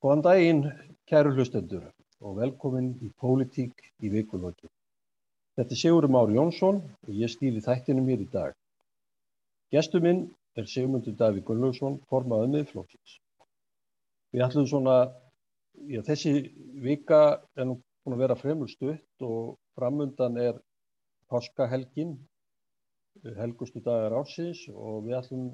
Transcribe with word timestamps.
Góðan 0.00 0.22
daginn, 0.24 0.60
kæru 1.10 1.34
hlustendur 1.36 1.82
og 2.24 2.38
velkomin 2.38 2.94
í 3.04 3.10
Pólitík 3.20 3.82
í 4.00 4.08
vikulokki. 4.08 4.70
Þetta 5.60 5.76
er 5.76 5.80
Sigurum 5.82 6.14
Már 6.16 6.32
Jónsson 6.32 6.78
og 7.04 7.10
ég 7.12 7.28
stýri 7.28 7.60
þættinu 7.60 8.06
mér 8.06 8.22
í 8.24 8.28
dag. 8.32 8.54
Gestur 9.68 10.00
minn 10.00 10.22
er 10.56 10.70
Sigmundur 10.72 11.18
Davík 11.20 11.44
Gunnlaugsson, 11.44 12.00
formaðið 12.08 12.54
miðflókins. 12.54 13.18
Við 14.32 14.46
ætlum 14.46 14.72
svona, 14.72 14.96
já 15.84 16.00
þessi 16.08 16.34
vika 16.80 17.22
er 17.60 17.68
nú 17.68 17.76
búin 18.00 18.16
að 18.16 18.24
vera 18.24 18.40
fremur 18.40 18.72
stutt 18.72 19.28
og 19.28 19.58
framundan 19.76 20.40
er 20.40 20.64
páskahelgin, 21.28 22.16
helgustu 23.36 23.84
dagar 23.84 24.16
ásins 24.22 24.64
og 24.72 25.04
við 25.10 25.20
ætlum 25.20 25.48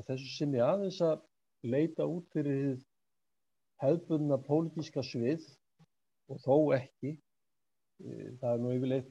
að 0.00 0.14
þessu 0.14 0.38
sinni 0.38 0.64
aðeins 0.64 1.04
að 1.04 1.20
leita 1.68 2.08
út 2.08 2.32
fyrir 2.32 2.78
hefðbundna 3.80 4.38
pólitíska 4.44 5.04
svið 5.06 5.46
og 6.30 6.40
þó 6.44 6.56
ekki. 6.76 7.16
Það 8.40 8.52
er 8.52 8.62
nú 8.62 8.74
yfirleitt 8.76 9.10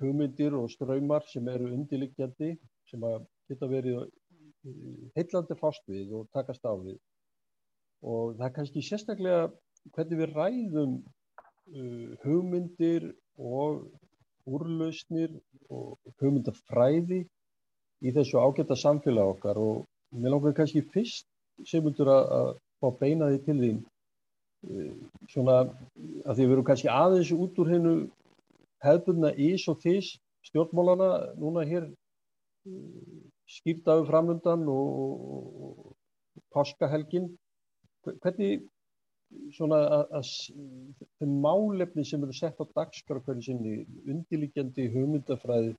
hugmyndir 0.00 0.56
og 0.56 0.70
ströymar 0.72 1.24
sem 1.28 1.48
eru 1.52 1.70
undirliggjandi 1.74 2.54
sem 2.90 3.04
að 3.06 3.24
geta 3.50 3.68
verið 3.70 4.08
heillandi 5.16 5.56
fást 5.60 5.86
við 5.88 6.12
og 6.18 6.28
takast 6.36 6.64
á 6.64 6.72
við. 6.76 6.98
Og 8.04 8.36
það 8.36 8.46
er 8.46 8.54
kannski 8.56 8.84
sérstaklega 8.84 9.48
hvernig 9.94 10.20
við 10.20 10.36
ræðum 10.36 10.94
uh, 11.00 12.08
hugmyndir 12.24 13.10
og 13.36 13.86
úrlausnir 14.48 15.36
og 15.70 15.98
hugmyndafræði 16.20 17.22
í 18.00 18.12
þessu 18.16 18.40
ágæta 18.40 18.76
samfélag 18.76 19.36
okkar 19.36 19.60
og 19.60 19.84
mér 20.16 20.34
langar 20.34 20.56
kannski 20.56 20.82
fyrst 20.94 21.28
semundur 21.68 22.08
að 22.08 22.54
fá 22.80 22.90
beina 23.00 23.30
því 23.30 23.40
til 23.46 23.58
þín. 23.64 23.78
Uh, 24.70 24.94
svona 25.32 25.60
að 25.64 26.34
því 26.34 26.42
við 26.42 26.50
verum 26.54 26.66
kannski 26.68 26.90
aðeins 26.92 27.32
út 27.36 27.60
úr 27.62 27.72
hennu 27.74 27.94
hefðbundna 28.84 29.32
ís 29.36 29.66
og 29.72 29.80
þís 29.84 30.14
stjórnmálana 30.48 31.10
núna 31.40 31.64
hér 31.68 31.86
uh, 31.86 33.22
skýrtaðu 33.50 34.06
framöndan 34.08 34.66
og, 34.70 35.94
páskahelgin. 36.54 37.30
Hvernig 38.06 38.64
svona 39.54 39.78
að 40.10 40.30
þeim 41.20 41.36
málefni 41.44 42.04
sem 42.06 42.22
eru 42.24 42.34
sett 42.34 42.58
á 42.58 42.64
dagskar 42.74 43.20
hverju 43.26 43.44
sinni 43.46 43.74
undirlíkjandi 44.08 44.88
hugmyndafræði 44.94 45.76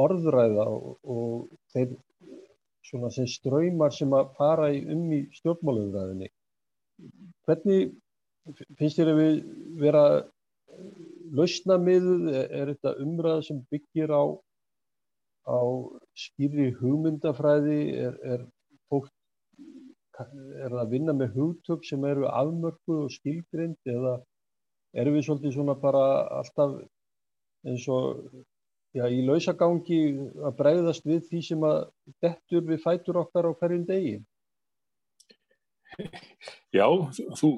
orðræða 0.00 0.66
og, 0.70 0.98
og 1.02 1.46
þeir 1.72 1.94
svona 2.86 3.10
sem 3.14 3.28
ströymar 3.28 3.94
sem 3.94 4.12
að 4.16 4.34
fara 4.36 4.70
í 4.74 4.82
um 4.92 5.08
í 5.16 5.22
stjórnmálauðræðinni 5.38 6.30
hvernig 7.50 7.90
finnst 8.78 9.00
þér 9.00 9.10
að 9.12 9.20
við 9.20 9.40
vera 9.82 10.04
lausna 11.34 11.76
miðuð, 11.82 12.28
er 12.34 12.70
þetta 12.72 12.94
umræða 13.02 13.42
sem 13.48 13.58
byggir 13.72 14.14
á 14.14 14.22
á 15.50 15.60
skýri 16.14 16.70
hugmyndafræði 16.78 17.80
er, 18.06 18.16
er 18.22 18.44
fólk 18.90 19.10
er 20.20 20.74
að 20.76 20.92
vinna 20.94 21.14
með 21.16 21.36
hugtök 21.38 21.86
sem 21.88 22.04
eru 22.04 22.28
afmörkuð 22.28 23.06
og 23.06 23.14
skilgrind 23.14 23.78
eða 23.88 24.18
erum 25.00 25.16
við 25.16 25.26
svolítið 25.26 25.54
svona 25.56 25.76
bara 25.80 26.04
alltaf 26.40 26.76
eins 27.66 27.86
og 27.88 28.20
já, 28.96 29.06
í 29.08 29.22
lausagangi 29.24 30.00
að 30.44 30.58
bregðast 30.60 31.08
við 31.08 31.24
því 31.30 31.42
sem 31.46 31.64
að 31.66 31.80
dettur 32.24 32.66
við 32.68 32.82
fætur 32.84 33.22
okkar 33.22 33.48
á 33.48 33.52
hverjum 33.56 33.86
degi? 33.88 34.18
Já, 36.78 36.86
þú, 37.40 37.50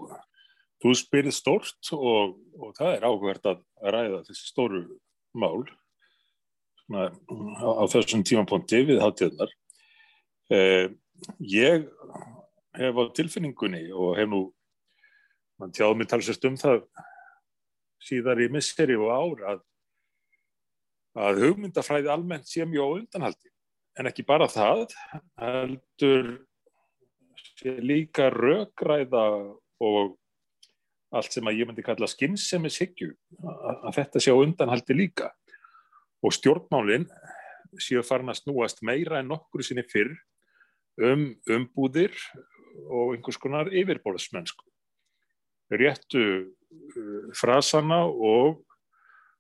þú 0.83 0.95
spyrir 0.99 1.35
stort 1.35 1.93
og, 1.97 2.37
og 2.59 2.75
það 2.79 2.97
er 2.97 3.07
áhverð 3.09 3.51
að 3.53 3.63
ræða 3.83 4.23
þessi 4.29 4.49
stóru 4.49 4.83
mál 5.39 5.65
svona, 6.85 7.09
á, 7.11 7.69
á 7.79 7.85
þessum 7.93 8.25
tímapunkti 8.27 8.83
við 8.89 9.03
hátíðnar. 9.03 9.53
Eh, 10.53 10.91
ég 11.49 11.87
hef 12.79 12.99
á 12.99 13.05
tilfinningunni 13.17 13.87
og 13.93 14.17
hef 14.19 14.29
nú 14.29 14.43
tjáð 15.73 15.97
mér 15.99 16.11
talsast 16.11 16.45
um 16.49 16.57
það 16.59 16.83
síðar 18.03 18.41
í 18.43 18.49
misseri 18.51 18.97
og 18.99 19.13
ár 19.13 19.43
að, 19.53 19.61
að 21.23 21.43
hugmyndafræði 21.45 22.11
almennt 22.11 22.49
sé 22.51 22.67
mjög 22.67 23.03
undanhaldi 23.03 23.53
en 24.01 24.09
ekki 24.11 24.25
bara 24.27 24.49
það 24.51 24.95
heldur 25.39 26.33
sé 27.63 27.77
líka 27.81 28.29
rökræða 28.33 29.25
og 29.83 30.17
allt 31.13 31.35
sem 31.35 31.47
að 31.47 31.61
ég 31.61 31.69
myndi 31.69 31.85
kalla 31.85 32.09
skynnsemishyggju 32.09 33.13
að, 33.45 33.93
þetta 33.99 34.23
sé 34.23 34.35
á 34.35 34.37
undanhaldi 34.37 34.97
líka 34.97 35.31
og 36.23 36.35
stjórnmálinn 36.35 37.07
séu 37.81 38.03
farin 38.05 38.33
að 38.33 38.43
snúast 38.43 38.83
meira 38.85 39.21
en 39.21 39.31
nokkru 39.33 39.65
sinni 39.65 39.85
fyrr 39.89 40.13
um 41.03 41.31
umbúðir 41.51 42.17
og 42.89 43.15
einhvers 43.15 43.39
konar 43.41 43.71
yfirbóðsmennsku. 43.73 44.65
Réttu 45.73 46.23
uh, 46.23 47.31
frasana 47.37 48.03
og, 48.05 48.61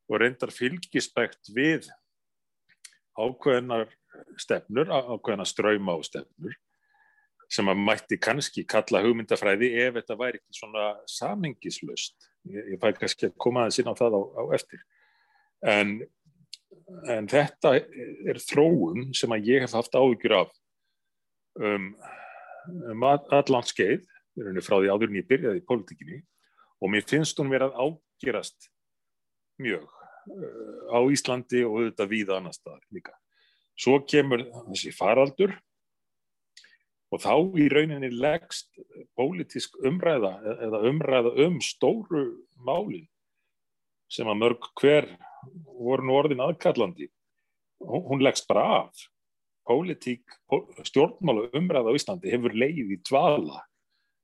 og 0.08 0.20
reyndar 0.20 0.52
fylgispekt 0.52 1.52
við 1.52 1.90
ákveðnar 3.20 3.90
stefnur, 4.40 4.88
ákveðnar 4.88 5.48
ströyma 5.48 5.96
og 5.98 6.06
stefnur 6.08 6.56
sem 7.52 7.68
að 7.68 7.82
mætti 7.84 8.18
kannski 8.22 8.64
kalla 8.68 9.02
hugmyndafræði 9.04 9.68
ef 9.84 9.98
þetta 9.98 10.16
væri 10.20 10.40
ekki 10.40 10.56
svona 10.56 10.86
samingislaust. 11.10 12.16
Ég, 12.48 12.72
ég 12.74 12.80
fæ 12.80 12.96
kannski 12.96 13.28
að 13.28 13.36
koma 13.44 13.66
aðeins 13.66 13.82
inn 13.82 13.92
á 13.92 13.94
það 13.98 14.16
á, 14.16 14.22
á 14.40 14.42
eftir. 14.56 14.82
En, 15.72 15.92
en 17.12 17.28
þetta 17.30 17.76
er 17.76 18.40
þróun 18.42 19.12
sem 19.16 19.34
að 19.36 19.52
ég 19.52 19.66
hef 19.66 19.76
haft 19.76 19.98
áhugjur 19.98 20.38
af 20.40 20.58
um 21.60 21.92
um 22.66 23.02
allan 23.06 23.66
skeið, 23.66 24.04
frá 24.62 24.76
því 24.78 24.92
áður 24.92 25.10
en 25.10 25.18
ég 25.18 25.26
byrjaði 25.28 25.60
í 25.60 25.66
pólitíkinni 25.66 26.20
og 26.82 26.92
mér 26.92 27.06
finnst 27.08 27.38
hún 27.40 27.50
verið 27.52 27.72
að 27.72 27.98
ágerast 28.22 28.68
mjög 29.62 29.84
uh, 29.84 30.94
á 30.94 30.98
Íslandi 31.12 31.64
og 31.66 31.80
auðvitað 31.80 32.12
víða 32.12 32.38
annar 32.38 32.56
staðar 32.56 32.82
líka. 32.94 33.14
Svo 33.78 34.00
kemur 34.06 34.44
þessi 34.70 34.92
faraldur 34.94 35.54
og 37.12 37.20
þá 37.20 37.34
í 37.60 37.68
rauninni 37.68 38.08
leggst 38.16 38.70
pólitísk 39.18 39.76
umræða 39.84 40.32
eða 40.66 40.82
umræða 40.88 41.34
um 41.44 41.58
stóru 41.64 42.24
málin 42.64 43.08
sem 44.12 44.28
að 44.28 44.40
mörg 44.40 44.68
hver 44.80 45.08
voru 45.76 46.06
nú 46.06 46.16
orðin 46.16 46.42
aðkallandi. 46.44 47.08
Hún 47.80 48.22
leggst 48.24 48.48
bara 48.48 48.64
af 48.82 49.06
pólitík, 49.68 50.24
stjórnmálu 50.88 51.48
umræða 51.56 51.92
á 51.92 51.96
Íslandi 51.96 52.32
hefur 52.32 52.54
leið 52.56 52.96
í 52.96 52.98
dvala 53.08 53.62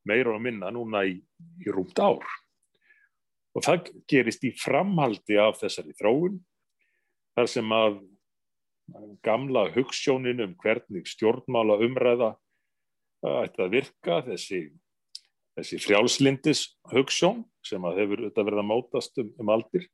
meira 0.09 0.35
og 0.35 0.43
minna 0.43 0.71
núna 0.73 1.05
í, 1.09 1.19
í 1.65 1.73
rúmt 1.73 1.99
ár. 2.01 2.25
Og 3.57 3.65
það 3.65 3.91
gerist 4.11 4.45
í 4.47 4.53
framhaldi 4.57 5.39
af 5.41 5.61
þessari 5.63 5.95
þróun, 5.99 6.39
þar 7.37 7.51
sem 7.51 7.75
að 7.75 7.99
gamla 9.25 9.67
hugssjónin 9.75 10.41
um 10.45 10.55
hvernig 10.63 11.09
stjórnmála 11.11 11.77
umræða 11.85 12.33
ætti 13.27 13.65
að 13.65 13.73
virka, 13.75 14.21
þessi, 14.27 14.61
þessi 15.59 15.79
frjálslindis 15.83 16.65
hugssjón 16.93 17.43
sem 17.67 17.85
að 17.89 18.03
hefur 18.05 18.25
verið 18.31 18.63
að 18.63 18.69
mótast 18.69 19.19
um, 19.23 19.33
um 19.43 19.53
aldir, 19.53 19.89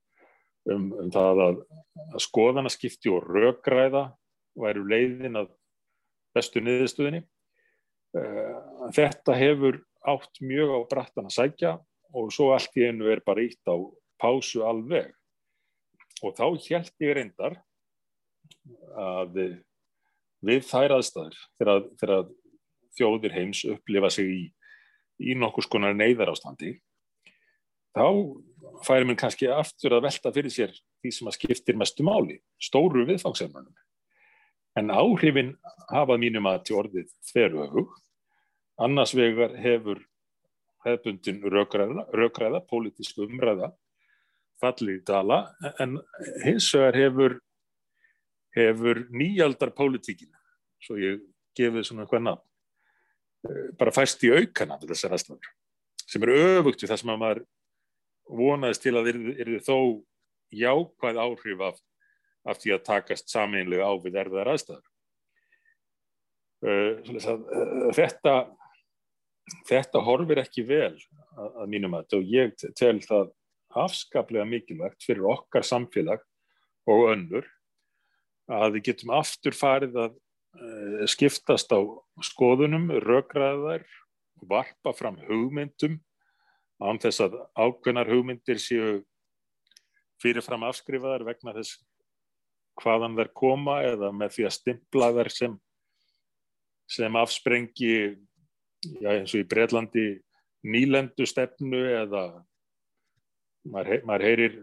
um, 0.71 0.91
um 1.01 1.11
það 1.15 1.43
að, 1.47 1.63
að 2.11 2.25
skoðana 2.27 2.73
skipti 2.73 3.13
og 3.13 3.25
rökræða 3.29 4.07
væru 4.61 4.84
leiðin 4.91 5.41
að 5.41 5.51
bestu 6.34 6.63
niðurstöðinni. 6.63 7.25
Eh, 8.15 8.55
þetta 8.95 9.34
hefur 9.39 9.81
átt 10.07 10.41
mjög 10.45 10.77
á 10.77 10.78
brattan 10.91 11.28
að 11.31 11.37
sækja 11.39 11.75
og 12.15 12.31
svo 12.34 12.53
allt 12.54 12.77
í 12.78 12.87
einu 12.87 13.09
er 13.10 13.25
bara 13.27 13.43
ítt 13.43 13.65
á 13.66 13.75
pásu 14.21 14.63
alveg. 14.66 15.09
Og 16.22 16.37
þá 16.37 16.45
held 16.69 16.93
ég 17.03 17.16
reyndar 17.16 17.57
að 18.95 19.39
við 20.45 20.66
þær 20.69 20.98
aðstæður 20.98 21.39
þegar, 21.59 21.87
þegar 22.01 22.27
þjóðir 22.99 23.35
heims 23.37 23.65
upplifa 23.71 24.11
sig 24.13 24.31
í, 24.31 24.43
í 25.21 25.39
nokkus 25.39 25.69
konar 25.71 25.97
neyðar 25.97 26.33
ástandi 26.35 26.77
þá 27.95 28.07
færi 28.85 29.07
mér 29.09 29.19
kannski 29.19 29.49
aftur 29.51 29.95
að 29.97 30.09
velta 30.09 30.33
fyrir 30.35 30.53
sér 30.53 30.73
því 31.03 31.13
sem 31.15 31.29
að 31.31 31.37
skiptir 31.39 31.79
mestu 31.79 32.07
máli, 32.07 32.41
stóru 32.59 33.05
viðfangsefnunum. 33.09 33.75
En 34.75 34.91
áhrifin 34.91 35.55
hafað 35.93 36.23
mínum 36.25 36.49
að 36.51 36.65
til 36.67 36.79
orðið 36.81 37.13
þverjuhug. 37.31 37.93
Annars 38.83 39.15
vegar 39.15 39.55
hefur 39.61 40.01
hefbundin 40.85 41.43
raukræða, 41.53 42.09
raukræða 42.13 42.65
pólitísku 42.69 43.29
umræða, 43.29 43.71
fallið 44.61 45.05
dala, 45.07 45.39
en 45.81 46.01
hins 46.43 46.67
vegar 46.75 46.99
hefur, 46.99 47.37
hefur 48.57 49.05
nýjaldar 49.15 49.71
pólitíkin, 49.77 50.33
svo 50.83 50.99
ég 50.99 51.23
gefið 51.57 51.87
svona 51.87 52.09
hvað 52.11 52.27
nafn, 52.27 52.45
bara 53.79 53.93
fæst 53.95 54.25
í 54.25 54.33
aukana 54.33 54.79
til 54.81 54.91
þessar 54.93 55.17
aðstæður, 55.17 55.53
sem 56.09 56.25
er 56.25 56.35
öfugt 56.35 56.83
við 56.83 56.93
það 56.93 57.01
sem 57.03 57.13
að 57.15 57.23
maður 57.23 57.43
vonaðist 58.41 58.85
til 58.85 58.95
að 58.97 59.11
er 59.13 59.53
þó 59.65 59.79
jákvæð 60.55 61.21
áhrif 61.21 61.65
af, 61.69 61.79
af 62.49 62.61
því 62.63 62.75
að 62.77 62.85
takast 62.89 63.33
sameinlega 63.33 63.89
á 63.89 63.93
við 64.01 64.21
erfiðar 64.23 64.53
aðstæður. 64.55 64.91
Uh, 66.65 67.91
þetta, 67.93 68.35
þetta 69.69 70.05
horfir 70.07 70.41
ekki 70.41 70.65
vel 70.65 70.95
að, 70.95 71.51
að 71.61 71.67
mínum 71.75 71.97
að 71.99 72.17
og 72.17 72.31
ég 72.33 72.55
tel 72.79 72.97
það 73.05 73.35
afskaplega 73.85 74.47
mikilvægt 74.49 75.05
fyrir 75.05 75.27
okkar 75.35 75.67
samfélag 75.67 76.23
og 76.89 77.11
önnur 77.11 77.49
að 78.49 78.77
við 78.77 78.87
getum 78.91 79.13
aftur 79.17 79.57
farið 79.57 79.99
að 80.07 80.17
skiptast 81.10 81.72
á 81.74 81.80
skoðunum, 82.22 82.89
rökraðar, 83.03 83.84
varpa 84.45 84.92
fram 84.95 85.16
hugmyndum 85.27 85.98
án 86.83 87.01
þess 87.01 87.22
að 87.24 87.36
ákveðnar 87.56 88.10
hugmyndir 88.10 88.60
séu 88.60 89.03
fyrirfram 90.22 90.66
afskrifaðar 90.68 91.24
vegna 91.27 91.54
þess 91.56 91.78
hvaðan 92.80 93.16
þær 93.18 93.30
koma 93.36 93.78
eða 93.86 94.10
með 94.15 94.36
því 94.36 94.47
að 94.48 94.56
stimpla 94.56 95.10
þær 95.15 95.30
sem, 95.33 95.56
sem 96.91 97.18
afsprengi 97.18 97.95
já, 99.00 99.10
eins 99.15 99.34
og 99.34 99.42
í 99.42 99.48
Breitlandi 99.48 100.07
nýlendu 100.66 101.27
stefnu 101.28 101.80
eða 102.03 102.24
maður, 103.71 104.03
maður 104.09 104.27
heyrir 104.28 104.59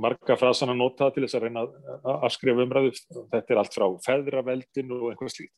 marga 0.00 0.36
frasan 0.38 0.72
að 0.72 0.80
nota 0.80 1.10
til 1.12 1.24
þess 1.24 1.38
að 1.38 1.46
reyna 1.46 1.64
að 1.66 2.26
afskrifa 2.28 2.64
umræðu. 2.64 2.92
Þetta 3.32 3.54
er 3.54 3.60
allt 3.60 3.76
frá 3.76 3.86
feðraveldin 4.06 4.94
og 4.96 5.10
einhvers 5.12 5.36
slíkt. 5.38 5.54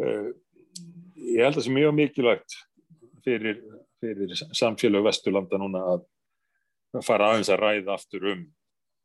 Uh, 0.00 0.32
ég 1.18 1.42
held 1.44 1.52
að 1.52 1.60
það 1.60 1.66
sé 1.66 1.74
mjög 1.76 1.96
mikilvægt 1.98 2.58
fyrir, 3.26 3.58
fyrir 4.00 4.36
samfélag 4.56 5.06
Vesturlanda 5.08 5.60
núna 5.60 5.82
að 5.92 6.06
fara 7.04 7.32
aðeins 7.32 7.50
að 7.52 7.62
ræða 7.62 7.96
aftur 7.96 8.28
um 8.32 8.46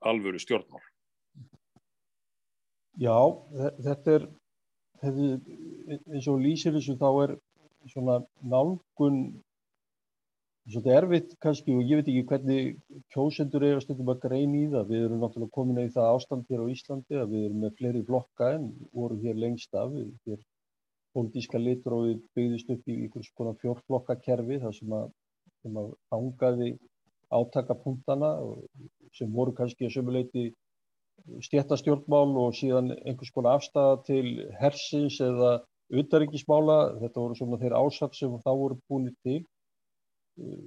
alvöru 0.07 0.39
stjórnmál. 0.41 0.83
Já, 2.97 3.17
þetta 3.85 4.15
er 4.17 4.23
hefði, 5.03 5.27
eins 6.09 6.27
og 6.31 6.39
lýsir 6.41 6.73
þessu 6.75 6.97
þá 6.97 7.09
er 7.25 7.35
svona 7.91 8.17
nálgun 8.41 9.19
Svolítið 10.67 10.95
erfitt 10.97 11.35
kannski 11.39 11.73
og 11.79 11.85
ég 11.87 12.01
veit 12.01 12.07
ekki 12.11 12.23
hvernig 12.27 12.65
kjósendur 13.13 13.63
eru 13.63 13.77
að 13.79 13.85
stundum 13.85 14.09
að 14.11 14.17
greina 14.25 14.57
í 14.57 14.65
það. 14.73 14.89
Við 14.89 15.05
erum 15.05 15.21
náttúrulega 15.23 15.55
komin 15.55 15.79
í 15.79 15.93
það 15.93 16.07
ástand 16.17 16.51
hér 16.51 16.63
á 16.67 16.71
Íslandi 16.73 17.19
að 17.21 17.31
við 17.35 17.45
erum 17.47 17.61
með 17.63 17.77
fleiri 17.77 18.01
flokka 18.09 18.49
en 18.57 18.65
vorum 18.91 19.21
hér 19.23 19.39
lengst 19.39 19.79
af. 19.79 19.95
Hér 20.27 20.43
pólitíska 21.15 21.63
við 21.63 22.19
byggðist 22.35 22.75
upp 22.75 22.91
í 22.91 22.97
einhvers 23.05 23.31
konar 23.39 23.57
fjórflokkakerfi 23.63 24.59
þar 24.65 24.77
sem 24.81 24.99
að, 24.99 25.09
sem 25.63 25.81
að 25.85 25.89
ángaði 26.19 26.69
átakapunktana 27.31 28.35
sem 29.15 29.31
voru 29.39 29.55
kannski 29.55 29.87
að 29.87 29.95
sömuleiti 29.95 30.47
stjættastjórnmál 31.47 32.35
og 32.43 32.55
síðan 32.59 32.91
einhvers 32.97 33.31
konar 33.31 33.61
afstæða 33.61 34.01
til 34.03 34.49
hersins 34.59 35.23
eða 35.23 35.61
utaríkismála. 35.95 36.97
Þetta 36.99 37.23
voru 37.23 37.39
svona 37.39 37.63
þeir 37.63 37.79
ásats 37.79 38.19
sem 38.19 38.41
þá 38.43 38.51
voru 38.51 38.83
búinir 38.91 39.15
til 39.23 39.45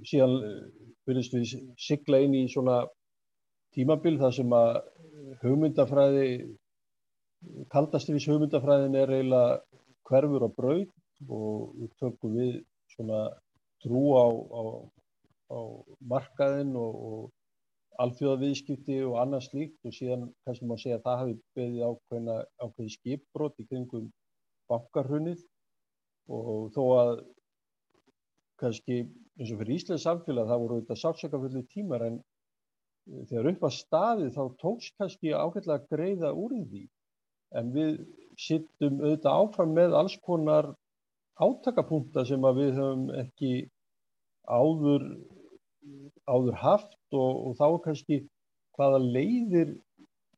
síðan 0.07 0.35
byrjast 1.07 1.35
við 1.35 1.53
sigla 1.79 2.21
inn 2.23 2.35
í 2.37 2.47
svona 2.51 2.81
tímabil 3.75 4.17
þar 4.19 4.35
sem 4.35 4.55
að 4.55 4.79
hugmyndafræði 5.43 6.25
kaldastris 7.73 8.27
hugmyndafræðin 8.29 8.97
er 8.99 9.13
eiginlega 9.15 9.61
hverfur 10.09 10.47
á 10.47 10.49
braud 10.57 10.89
og 11.29 11.75
við 11.79 11.93
tökum 12.01 12.35
við 12.37 12.57
svona 12.91 13.21
trú 13.81 14.03
á, 14.17 14.25
á, 14.29 14.63
á 15.55 15.59
markaðin 16.13 16.75
og, 16.77 16.97
og 17.11 18.01
alþjóðaviðskipti 18.01 18.99
og 19.07 19.17
annað 19.21 19.47
slíkt 19.47 19.87
og 19.87 19.95
síðan 19.95 20.27
kannski 20.45 20.67
maður 20.67 20.83
segja 20.83 20.99
að 20.99 21.05
það 21.07 21.21
hafi 21.21 21.37
beðið 21.57 21.87
ákveðina 21.87 22.37
ákveði 22.65 22.93
skipbrot 22.95 23.61
í 23.61 23.67
kringum 23.69 24.07
bankarhunnið 24.71 25.43
og 26.31 26.71
þó 26.75 26.83
að 26.99 27.13
kannski 28.61 29.01
eins 29.39 29.51
og 29.53 29.61
fyrir 29.61 29.77
Íslands 29.77 30.05
samfélag 30.05 30.49
það 30.49 30.63
voru 30.63 30.79
þetta 30.81 30.97
sátsökafullu 31.01 31.63
tímar 31.71 32.05
en 32.07 32.17
eh, 32.19 33.21
þegar 33.29 33.51
upp 33.53 33.67
að 33.67 33.77
staði 33.77 34.31
þá 34.35 34.41
tóks 34.63 34.89
kannski 34.97 35.33
ágætlega 35.33 35.77
að 35.79 35.87
greiða 35.93 36.33
úr 36.37 36.57
því. 36.71 36.83
En 37.59 37.71
við 37.75 38.01
sittum 38.39 38.99
auðvitað 39.01 39.43
áfram 39.43 39.75
með 39.75 39.95
alls 39.99 40.17
konar 40.25 40.71
átakapunkta 41.41 42.25
sem 42.27 42.43
að 42.47 42.59
við 42.61 42.73
höfum 42.79 43.07
ekki 43.21 43.53
áður, 44.47 45.07
áður 46.27 46.59
haft 46.61 46.97
og, 47.11 47.31
og 47.47 47.55
þá 47.59 47.67
kannski 47.85 48.21
hvaða 48.77 49.01
leiðir 49.03 49.73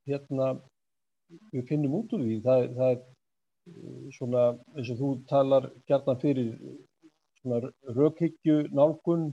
hérna 0.08 0.54
við 1.52 1.68
finnum 1.70 2.00
út 2.00 2.14
úr 2.16 2.24
því. 2.26 2.40
Það, 2.46 2.66
það 2.78 2.96
er 2.96 3.04
eh, 3.04 4.08
svona 4.18 4.48
eins 4.78 4.94
og 4.94 5.02
þú 5.02 5.14
talar 5.30 5.70
gert 5.90 6.10
fyrir 6.22 6.56
rökhyggju 7.98 8.58
nálgun, 8.76 9.32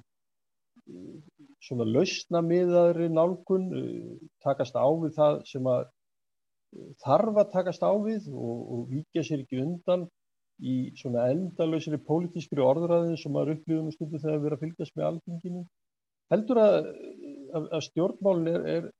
svona 1.62 1.86
lausnamiðaðri 1.86 3.10
nálgun, 3.12 3.68
takast 4.44 4.74
á 4.74 4.86
við 5.02 5.16
það 5.18 5.42
sem 5.50 5.66
að 5.70 5.88
þarf 7.02 7.38
að 7.42 7.52
takast 7.54 7.82
á 7.82 7.92
við 8.02 8.30
og, 8.30 8.58
og 8.74 8.82
vikja 8.90 9.24
sér 9.26 9.44
ekki 9.44 9.62
undan 9.62 10.06
í 10.60 10.92
svona 10.98 11.26
endalöysri 11.32 11.98
pólitískri 12.04 12.62
orðræðin 12.62 13.18
sem 13.18 13.32
maður 13.32 13.56
upplifum 13.56 13.90
stundu 13.94 14.20
þegar 14.20 14.40
við 14.40 14.50
erum 14.50 14.58
að 14.58 14.64
fylgjast 14.64 14.96
með 14.96 15.06
alþinginu. 15.08 15.62
Heldur 16.30 16.60
að, 16.62 16.76
að, 17.56 17.68
að 17.78 17.84
stjórnmálun 17.88 18.50
er, 18.50 18.66
er, 18.74 18.90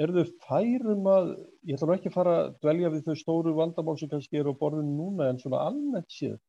er 0.00 0.14
þau 0.16 0.32
færum 0.48 1.10
að, 1.12 1.30
ég 1.68 1.76
ætla 1.76 1.90
nú 1.90 1.96
ekki 1.98 2.10
að 2.10 2.16
fara 2.16 2.36
að 2.40 2.56
dvelja 2.64 2.92
við 2.94 3.10
þau 3.10 3.20
stóru 3.20 3.54
vandamál 3.58 3.96
sem 4.00 4.10
kannski 4.10 4.40
eru 4.40 4.56
á 4.56 4.60
borðinu 4.62 4.96
núna 4.96 5.28
en 5.30 5.40
svona 5.42 5.62
almennt 5.68 6.10
séð, 6.14 6.40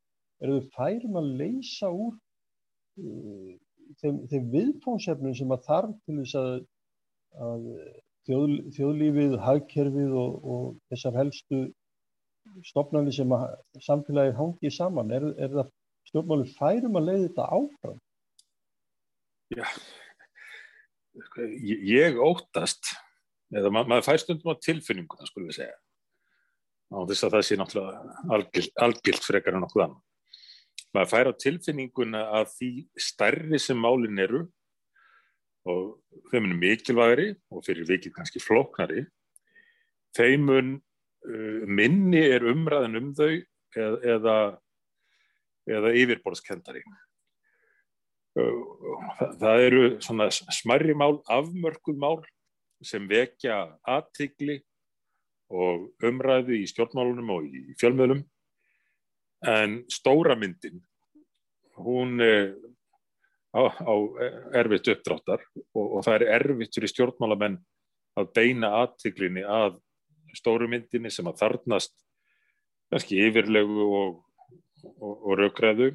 eru 0.46 0.62
þau 0.62 0.72
færum 0.78 1.20
að 1.20 1.32
leysa 1.42 1.92
úr 1.92 2.16
uh, 2.16 3.54
þeim, 4.02 4.22
þeim 4.32 4.50
viðfónsefnum 4.54 5.36
sem 5.38 5.54
að 5.54 5.66
þarf 5.68 5.96
til 6.06 6.18
þess 6.22 6.38
að, 6.40 6.52
að 7.48 7.68
þjóð, 8.28 8.54
þjóðlífið, 8.78 9.36
hagkerfið 9.46 10.16
og, 10.22 10.38
og 10.56 10.70
þessar 10.92 11.20
helstu 11.20 11.62
stopnarnir 12.66 13.16
sem 13.16 13.34
að 13.36 13.46
samfélagi 13.84 14.36
hangi 14.38 14.72
saman, 14.74 15.14
er, 15.14 15.28
er 15.42 15.54
það 15.54 15.72
stjórnmáli 16.10 16.50
færum 16.56 17.00
að 17.00 17.10
leiða 17.10 17.24
þetta 17.28 17.48
áfram? 17.58 18.02
Já, 19.56 19.66
ég 21.86 22.20
óttast, 22.22 22.94
eða 23.54 23.72
ma 23.74 23.84
maður 23.86 24.08
fær 24.08 24.22
stundum 24.24 24.54
á 24.54 24.64
tilfinninguna, 24.64 25.28
skulum 25.30 25.52
við 25.52 25.60
segja, 25.60 25.78
á 26.94 26.98
þess 27.10 27.28
að 27.28 27.38
það 27.38 27.46
sé 27.48 27.60
náttúrulega 27.60 28.66
algilt 28.88 29.28
frekar 29.28 29.58
en 29.58 29.68
okkur 29.68 29.86
annan 29.86 30.02
maður 30.96 31.12
fær 31.12 31.30
á 31.32 31.34
tilfinninguna 31.44 32.22
að 32.40 32.52
því 32.56 32.70
stærri 33.08 33.60
sem 33.62 33.80
málinn 33.80 34.22
eru 34.24 34.46
og 35.66 35.96
þeim 36.32 36.52
er 36.52 36.60
mikilvægri 36.62 37.30
og 37.52 37.64
fyrir 37.66 37.88
vikið 37.90 38.14
kannski 38.16 38.42
flóknari 38.44 39.06
þeim 40.16 40.46
mun 40.50 40.76
uh, 40.76 41.64
minni 41.68 42.22
er 42.24 42.46
umræðin 42.52 43.00
um 43.02 43.10
þau 43.18 43.32
eða, 43.32 43.98
eða, 44.14 44.36
eða 45.78 45.96
yfirborðskendari. 46.02 46.84
Uh, 48.36 48.62
það, 49.20 49.36
það 49.42 49.66
eru 49.66 49.84
svona 50.06 50.30
smarri 50.32 50.96
mál, 50.98 51.20
afmörkuð 51.32 52.00
mál 52.00 52.22
sem 52.86 53.06
vekja 53.10 53.66
aðtigli 53.88 54.60
og 55.56 55.92
umræðu 56.06 56.58
í 56.58 56.66
stjórnmálunum 56.70 57.36
og 57.38 57.46
í 57.48 57.76
fjölmjölum 57.80 58.24
en 59.46 59.84
stóra 59.92 60.36
myndin 60.36 60.82
hún 61.78 62.22
eh, 62.22 62.54
á, 63.54 63.62
á 63.68 63.94
erfitt 64.58 64.90
uppdráttar 64.94 65.44
og, 65.76 65.86
og 65.98 66.06
það 66.06 66.16
er 66.18 66.28
erfitt 66.40 66.78
fyrir 66.78 66.92
stjórnmálamenn 66.92 67.60
að 68.20 68.32
beina 68.36 68.72
aðtiklinni 68.82 69.44
að 69.44 69.78
stóru 70.36 70.70
myndinni 70.72 71.12
sem 71.12 71.28
að 71.30 71.42
þarnast 71.44 71.94
kannski 72.92 73.20
yfirlegu 73.28 73.86
og, 73.86 74.18
og, 74.96 75.14
og 75.14 75.40
raugræðu 75.40 75.92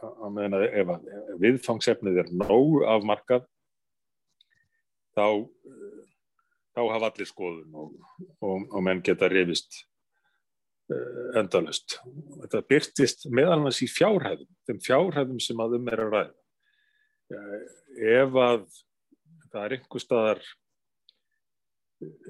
að 0.00 0.34
meðan 0.34 0.58
að 0.60 0.66
ef, 0.70 0.94
ef 0.94 1.40
viðfangsefnið 1.44 2.22
er 2.22 2.32
nógu 2.32 2.84
afmarkað 2.88 3.46
þá 5.16 5.26
þá 6.70 6.82
hafa 6.86 7.10
allir 7.10 7.28
skoðun 7.28 7.78
og 8.40 8.82
menn 8.86 9.02
geta 9.04 9.28
reyfist 9.28 9.82
Eh, 9.84 9.89
endalust. 11.38 11.98
Þetta 12.42 12.62
byrtist 12.70 13.26
meðal 13.30 13.60
hans 13.64 13.80
í 13.84 13.88
fjárhæðum, 13.90 14.48
þeim 14.66 14.80
fjárhæðum 14.84 15.42
sem 15.42 15.62
að 15.62 15.76
um 15.78 15.90
er 15.92 16.04
að 16.04 16.14
ræða. 16.16 16.36
Eh, 17.30 17.60
ef 18.16 18.38
að 18.42 18.64
það 19.50 19.62
er 19.62 19.76
einhver 19.76 20.02
staðar, 20.02 20.42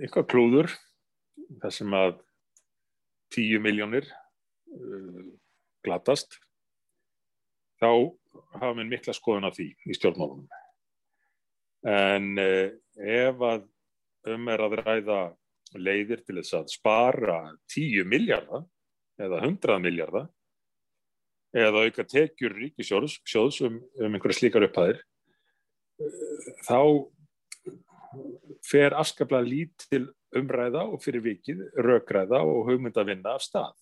einhver 0.01 0.27
klúður, 0.29 0.75
þar 1.63 1.75
sem 1.75 1.97
að 1.97 2.15
tíu 3.31 3.61
miljónir 3.63 4.07
uh, 4.75 5.27
glatast, 5.87 6.35
þá 7.81 7.91
hafa 8.59 8.73
minn 8.77 8.91
mikla 8.91 9.15
skoðun 9.15 9.47
á 9.47 9.55
því 9.55 9.69
í 9.87 9.97
stjórnmálunum. 9.97 10.49
En 11.87 12.35
eh, 12.43 12.75
ef 13.01 13.45
að 13.47 13.69
um 14.35 14.51
er 14.53 14.65
að 14.67 14.75
ræða 14.83 15.21
leiðir 15.79 16.25
til 16.25 16.41
þess 16.41 16.57
að 16.59 16.73
spara 16.73 17.39
10 17.75 18.09
miljardar 18.09 18.67
eða 19.21 19.43
100 19.45 19.79
miljardar 19.85 20.29
eða 21.55 21.85
auka 21.87 22.07
tekjur 22.07 22.55
ríkisjóðs 22.57 23.61
um, 23.67 23.81
um 24.01 24.15
einhverja 24.15 24.39
slíkar 24.39 24.67
upphæðir 24.69 25.03
þá 26.67 26.81
fer 28.67 28.97
afskaplega 28.99 29.47
lítil 29.47 30.07
umræða 30.37 30.85
og 30.93 31.03
fyrir 31.03 31.25
vikið 31.25 31.63
rökræða 31.85 32.43
og 32.47 32.69
hugmyndavinna 32.71 33.35
af 33.37 33.45
stað. 33.45 33.75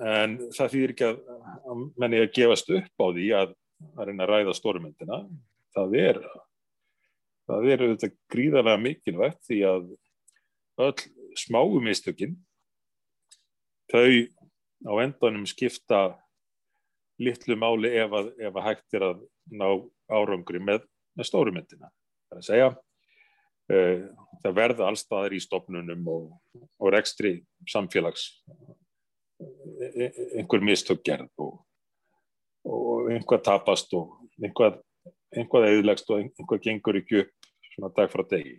En 0.00 0.38
það 0.56 0.72
þýðir 0.72 0.94
ekki 0.94 1.06
að, 1.10 1.20
að 1.68 1.84
menni 2.00 2.22
að 2.22 2.32
gefast 2.38 2.72
upp 2.72 3.04
á 3.04 3.06
því 3.12 3.26
að, 3.36 3.54
að 3.92 4.08
reyna 4.08 4.24
að 4.24 4.32
ræða 4.32 4.56
stórmyndina. 4.56 5.20
Það 5.76 5.96
er, 6.00 6.20
það 7.50 7.70
er 7.72 7.84
auðvitað 7.84 8.16
gríðarlega 8.32 8.82
mikilvægt 8.86 9.42
því 9.48 9.60
að 9.68 9.90
öll 10.82 10.96
smáumistökinn 11.36 12.36
þau 13.92 14.26
á 14.86 14.92
endanum 15.02 15.46
skipta 15.48 16.16
litlu 17.22 17.56
máli 17.56 17.92
ef 17.96 18.12
að, 18.12 18.32
ef 18.40 18.56
að 18.56 18.66
hægt 18.66 18.96
er 18.96 19.06
að 19.10 19.22
ná 19.56 19.68
árangri 20.12 20.60
með, 20.62 20.84
með 21.16 21.28
stórumyndina. 21.30 21.90
Það 22.28 22.36
er 22.36 22.42
að 22.42 22.48
segja, 22.48 22.68
uh, 23.72 24.02
það 24.42 24.58
verða 24.58 24.90
allstaðar 24.90 25.36
í 25.36 25.40
stopnunum 25.42 26.10
og, 26.12 26.26
og 26.76 26.92
rekstri 26.94 27.38
samfélags 27.70 28.28
e, 29.40 29.88
e, 29.88 30.10
einhver 30.40 30.64
mistök 30.64 31.02
gerð 31.06 31.30
og, 31.42 31.56
og 32.68 33.10
einhvað 33.14 33.46
tapast 33.48 33.94
og 33.96 34.18
einhvað 34.42 35.70
eðilegst 35.70 36.10
og 36.10 36.22
einhvað 36.22 36.62
gengur 36.68 37.00
ekki 37.00 37.24
upp 37.24 37.50
svona 37.72 37.92
dag 37.96 38.12
frá 38.12 38.24
degi. 38.28 38.58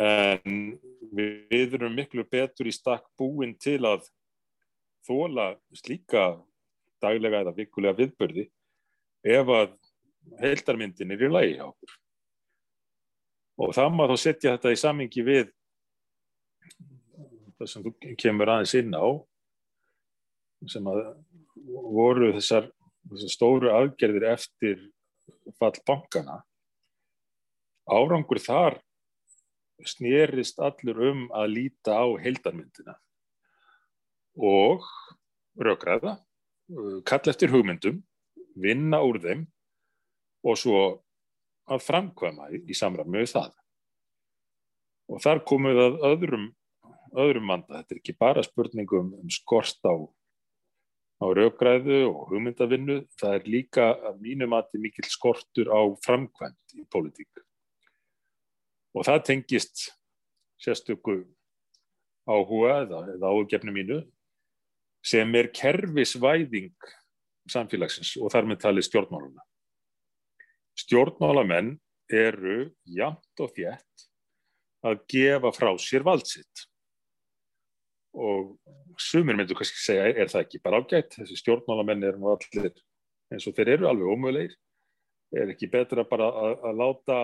En 0.00 0.78
við 1.12 1.74
erum 1.76 1.96
miklu 1.96 2.24
betur 2.24 2.68
í 2.70 2.72
stakk 2.74 3.06
búin 3.18 3.52
til 3.60 3.80
að 3.88 4.06
þóla 5.06 5.52
slíka 5.76 6.40
daglega 7.02 7.42
eða 7.44 7.56
vikulega 7.56 7.98
viðbörði 7.98 8.46
ef 9.24 9.52
að 9.56 9.72
heildarmyndin 10.40 11.12
er 11.12 11.24
í 11.24 11.30
lagi 11.32 11.56
á 11.60 11.66
okkur. 11.68 11.96
Og 13.60 13.74
það 13.76 13.96
má 13.96 14.04
þá 14.08 14.16
setja 14.20 14.54
þetta 14.56 14.72
í 14.72 14.80
samingi 14.80 15.24
við 15.24 15.50
það 17.60 17.72
sem 17.72 17.84
þú 17.84 18.14
kemur 18.20 18.52
aðeins 18.52 18.76
inn 18.78 18.94
á 18.96 19.06
sem 20.68 20.86
að 20.88 21.00
voru 21.68 22.30
þessar, 22.36 22.68
þessar 23.10 23.32
stóru 23.34 23.72
aðgerðir 23.74 24.28
eftir 24.32 24.86
fall 25.58 25.76
bankana 25.88 26.40
árangur 27.90 28.40
þar 28.40 28.78
snerist 29.88 30.60
allur 30.62 31.00
um 31.10 31.22
að 31.36 31.54
líta 31.54 31.96
á 32.00 32.06
heildarmyndina 32.20 32.96
og 34.40 34.84
rökræða, 35.60 36.16
kalla 37.04 37.32
eftir 37.32 37.52
hugmyndum 37.52 38.00
vinna 38.60 39.00
úr 39.04 39.18
þeim 39.22 39.46
og 40.46 40.58
svo 40.58 40.82
að 41.70 41.84
framkvæma 41.86 42.48
í 42.56 42.76
samræmi 42.76 43.22
við 43.22 43.34
það. 43.34 43.52
Og 45.10 45.22
þar 45.22 45.42
komum 45.46 45.74
við 45.74 45.82
að 45.82 45.98
öðrum, 46.10 46.46
öðrum 47.18 47.46
manda. 47.50 47.80
Þetta 47.80 47.94
er 47.94 48.00
ekki 48.00 48.16
bara 48.18 48.46
spurningum 48.46 49.12
um 49.18 49.30
skorst 49.32 49.82
á, 49.86 49.94
á 51.22 51.26
raugræðu 51.36 52.00
og 52.08 52.30
hugmyndavinnu. 52.30 53.00
Það 53.20 53.36
er 53.38 53.48
líka 53.50 53.88
að 53.94 54.22
þetta 54.22 54.78
er 54.78 54.84
mikil 54.86 55.06
skortur 55.10 55.70
á 55.70 55.80
framkvæmt 56.06 56.78
í 56.78 56.86
politík. 56.90 57.30
Og 58.96 59.06
það 59.06 59.20
tengist 59.28 59.84
sérstöku 60.60 61.22
áhuga 62.28 62.80
eða, 62.84 63.04
eða 63.14 63.30
áhugjefnu 63.30 63.74
mínu 63.74 64.00
sem 65.06 65.30
er 65.38 65.48
kerfisvæðing 65.56 66.74
samfélagsins 67.50 68.16
og 68.20 68.32
þar 68.32 68.50
með 68.50 68.60
talið 68.64 68.86
stjórnmáluna. 68.88 69.44
Stjórnmálamenn 70.78 71.74
eru 72.10 72.70
jamt 72.84 73.42
og 73.42 73.54
þjætt 73.56 74.06
að 74.86 75.00
gefa 75.12 75.52
frá 75.54 75.70
sér 75.80 76.04
valdsitt 76.06 76.66
og 78.16 78.56
sumir 79.00 79.36
myndu 79.38 79.54
kannski 79.54 79.78
segja 79.78 80.08
er 80.10 80.30
það 80.30 80.44
ekki 80.44 80.60
bara 80.64 80.80
ágætt, 80.82 81.14
þessi 81.20 81.38
stjórnmálamenn 81.38 82.06
er 82.08 82.18
nú 82.18 82.32
allir 82.32 82.72
eins 83.30 83.46
og 83.46 83.54
þeir 83.54 83.76
eru 83.76 83.88
alveg 83.90 84.10
ómögulegir, 84.10 84.56
er 85.36 85.52
ekki 85.52 85.70
betra 85.70 86.04
bara 86.08 86.26
að, 86.26 86.56
að 86.66 86.80
láta 86.80 87.18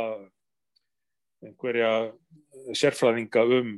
einhverja 1.47 1.91
sérfræðinga 2.77 3.45
um 3.59 3.77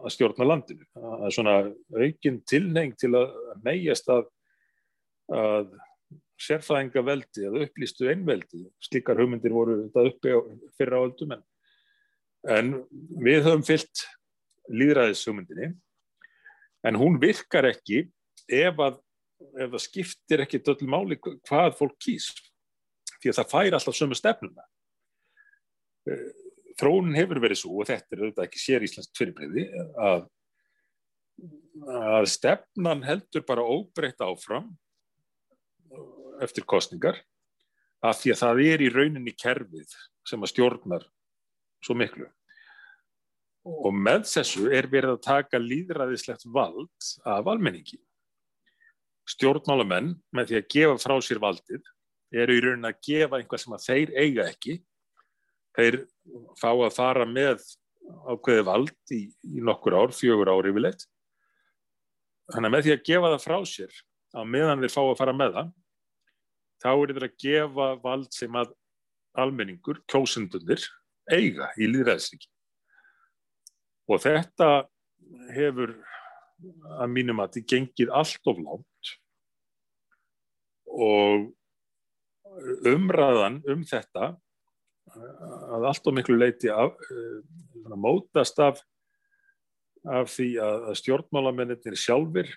að 0.00 0.12
stjórna 0.14 0.46
landinu, 0.46 0.86
að 0.94 1.30
svona 1.34 1.54
aukinn 1.96 2.40
tilneng 2.48 2.94
til 2.98 3.12
að 3.18 3.32
megjast 3.64 4.10
að 4.12 4.28
að 5.30 5.74
sérfæðinga 6.40 7.02
veldi 7.06 7.44
eða 7.46 7.66
upplýstu 7.66 8.08
einveldi, 8.10 8.64
slikar 8.82 9.20
hugmyndir 9.20 9.52
voru 9.54 9.76
þetta 9.84 10.06
uppi 10.08 10.32
fyrra 10.78 11.02
áldum 11.04 11.36
en, 11.36 11.44
en 12.50 12.72
við 13.20 13.44
höfum 13.44 13.62
fyllt 13.66 14.06
líðræðis 14.70 15.22
hugmyndinni 15.28 15.70
en 16.88 16.98
hún 16.98 17.20
virkar 17.22 17.68
ekki 17.68 18.06
ef 18.50 18.80
að 18.80 18.98
ef 19.40 19.70
það 19.72 19.82
skiptir 19.84 20.44
ekki 20.44 20.60
döll 20.64 20.88
máli 20.88 21.18
hvað 21.20 21.76
fólk 21.78 21.96
kýs. 22.02 22.30
Því 23.20 23.32
að 23.32 23.38
það 23.40 23.50
fær 23.52 23.76
alltaf 23.76 23.96
sömu 23.96 24.16
stefnuna. 24.16 24.66
Eh, 26.08 26.26
þróunin 26.80 27.18
hefur 27.18 27.40
verið 27.44 27.62
svo 27.62 27.80
og 27.80 27.88
þetta 27.90 28.16
er 28.16 28.22
auðvitað 28.24 28.46
ekki 28.46 28.62
sér 28.62 28.86
íslenskt 28.86 29.18
fyrirbreyði 29.18 29.66
að, 30.00 30.24
að 32.00 32.28
stefnan 32.32 33.04
heldur 33.06 33.44
bara 33.48 33.66
óbreytt 33.66 34.24
áfram 34.24 34.70
eftir 36.44 36.64
kostningar 36.68 37.20
af 38.04 38.20
því 38.20 38.34
að 38.34 38.42
það 38.42 38.62
er 38.66 38.84
í 38.84 38.92
rauninni 38.92 39.32
kerfið 39.36 39.96
sem 40.26 40.40
að 40.40 40.52
stjórnar 40.54 41.06
svo 41.84 41.96
miklu. 41.96 42.28
Og 43.64 43.92
með 43.92 44.24
þessu 44.30 44.70
er 44.72 44.88
verið 44.88 45.16
að 45.16 45.24
taka 45.26 45.60
líðræðislegt 45.60 46.46
vald 46.48 47.10
af 47.28 47.48
almenningi. 47.50 47.98
Stjórnmálamenn 49.28 50.14
með 50.34 50.50
því 50.50 50.58
að 50.60 50.70
gefa 50.74 51.00
frá 51.02 51.16
sér 51.24 51.42
valdið 51.42 51.90
eru 52.40 52.56
í 52.56 52.62
rauninni 52.64 52.88
að 52.88 53.02
gefa 53.04 53.40
einhvað 53.40 53.62
sem 53.64 53.76
að 53.76 53.84
þeir 53.84 54.14
eiga 54.16 54.46
ekki. 54.48 54.78
Þeir 55.78 56.00
fá 56.58 56.70
að 56.72 56.94
fara 56.96 57.26
með 57.28 57.62
ákveði 58.30 58.66
vald 58.66 59.14
í, 59.14 59.20
í 59.30 59.62
nokkur 59.64 59.96
ár, 59.96 60.14
fjögur 60.14 60.50
ár 60.50 60.68
yfirleitt. 60.70 61.04
Þannig 62.50 62.70
að 62.70 62.74
með 62.74 62.86
því 62.86 62.94
að 62.94 63.04
gefa 63.06 63.30
það 63.34 63.44
frá 63.44 63.58
sér 63.70 64.00
á 64.34 64.40
meðan 64.46 64.82
þeir 64.82 64.94
fá 64.94 65.02
að 65.04 65.18
fara 65.20 65.34
með 65.36 65.54
það 65.58 65.70
þá 66.80 66.90
er 66.90 67.12
þetta 67.12 67.28
að 67.28 67.40
gefa 67.44 67.88
vald 68.02 68.30
sem 68.34 68.56
að 68.56 68.72
almenningur, 69.40 70.00
kjósundunir, 70.10 70.82
eiga 71.30 71.70
í 71.78 71.86
líðræðsvíki. 71.90 72.48
Og 74.10 74.22
þetta 74.24 74.70
hefur 75.54 75.94
að 76.98 77.12
mínum 77.12 77.40
að 77.40 77.54
þetta 77.54 77.74
gengið 77.74 78.14
allt 78.16 78.50
of 78.50 78.58
lánt 78.60 79.12
og 80.90 81.50
umræðan 82.90 83.60
um 83.70 83.84
þetta 83.86 84.32
að 85.10 85.86
allt 85.90 86.06
of 86.06 86.16
miklu 86.16 86.38
leiti 86.38 86.70
af, 86.72 86.96
uh, 87.10 87.94
mótast 87.96 88.58
af, 88.62 88.82
af 90.06 90.30
því 90.32 90.50
að 90.64 90.90
stjórnmálamennir 91.00 91.98
sjálfur 91.98 92.50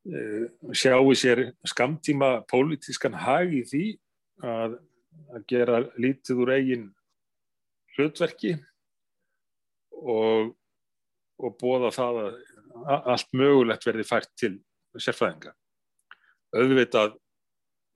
Eh, 0.00 0.48
sjáu 0.72 1.12
sér 1.12 1.52
skamtíma 1.60 2.40
pólitískan 2.48 3.12
hag 3.20 3.52
í 3.52 3.60
því 3.68 3.82
að, 4.40 4.78
að 5.28 5.42
gera 5.52 5.80
lítið 6.00 6.40
úr 6.40 6.52
eigin 6.54 6.86
hlutverki 7.92 8.54
og, 9.92 10.54
og 11.36 11.58
bóða 11.60 11.90
það 11.92 12.20
að 12.22 12.40
allt 13.12 13.36
mögulegt 13.36 13.84
verði 13.84 14.06
fært 14.08 14.32
til 14.40 14.54
sérfræðinga. 14.96 15.52
Öðvitað 16.56 17.20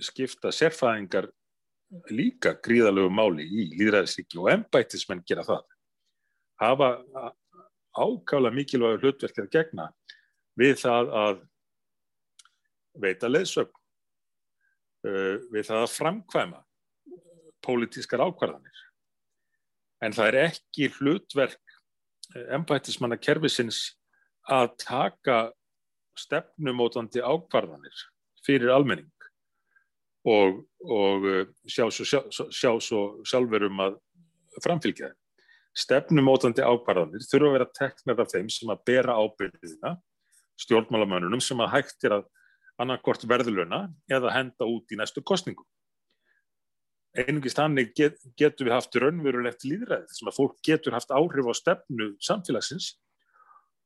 skipta 0.05 0.53
sérfræðingar 0.53 1.31
líka 2.11 2.55
gríðalögu 2.65 3.13
máli 3.13 3.47
í 3.47 3.67
líðræðisíki 3.79 4.41
og 4.43 4.51
ennbættismenn 4.53 5.25
gera 5.29 5.45
það. 5.47 5.65
Hafa 6.61 6.91
ákála 7.95 8.51
mikilvægur 8.55 9.03
hlutverkið 9.03 9.45
að 9.47 9.53
gegna 9.55 9.89
við 10.59 10.77
það 10.83 11.13
að 11.21 11.43
veita 13.03 13.31
leðsögn 13.31 13.75
uh, 13.75 15.37
við 15.51 15.69
það 15.69 15.83
að 15.83 15.95
framkvæma 15.95 16.63
pólitískar 17.65 18.23
ákvarðanir. 18.23 18.81
En 20.05 20.13
það 20.13 20.31
er 20.31 20.41
ekki 20.51 20.91
hlutverk 20.99 21.61
embættismanna 22.55 23.17
kervisins 23.21 23.95
að 24.51 24.75
taka 24.83 25.39
stefnumótandi 26.19 27.23
ákvarðanir 27.25 28.05
fyrir 28.45 28.75
almenning 28.75 29.09
og, 30.25 30.63
og 30.85 31.29
uh, 31.29 31.43
sjá, 31.69 31.87
sjá, 31.93 32.21
sjá 32.31 32.71
svo 32.81 33.03
sjálfur 33.27 33.69
um 33.69 33.85
að 33.85 34.01
framfylgja 34.65 35.11
þeim. 35.11 35.21
Stefnumótandi 35.75 36.63
ákvarðanir 36.63 37.25
þurfa 37.27 37.49
að 37.51 37.57
vera 37.57 37.71
teknar 37.75 38.21
af 38.23 38.31
þeim 38.31 38.51
sem 38.53 38.71
að 38.71 38.83
bera 38.87 39.17
ábyrðina, 39.19 39.97
stjórnmálamönnunum 40.63 41.43
sem 41.43 41.61
að 41.65 41.73
hægt 41.73 42.07
er 42.07 42.21
að 42.21 42.29
annarkort 42.81 43.25
verðluna 43.27 43.89
eða 44.11 44.33
henda 44.35 44.69
út 44.71 44.95
í 44.95 44.99
næstu 44.99 45.23
kostningu. 45.27 45.65
Einungist 47.15 47.59
þannig 47.59 47.93
get, 47.95 48.17
getur 48.39 48.69
við 48.69 48.75
haft 48.75 48.97
raunverulegt 48.99 49.67
líðræðið 49.67 50.15
sem 50.17 50.31
að 50.31 50.39
fólk 50.39 50.57
getur 50.67 50.97
haft 50.97 51.13
áhrif 51.15 51.51
á 51.51 51.55
stefnu 51.55 52.09
samfélagsins 52.23 52.89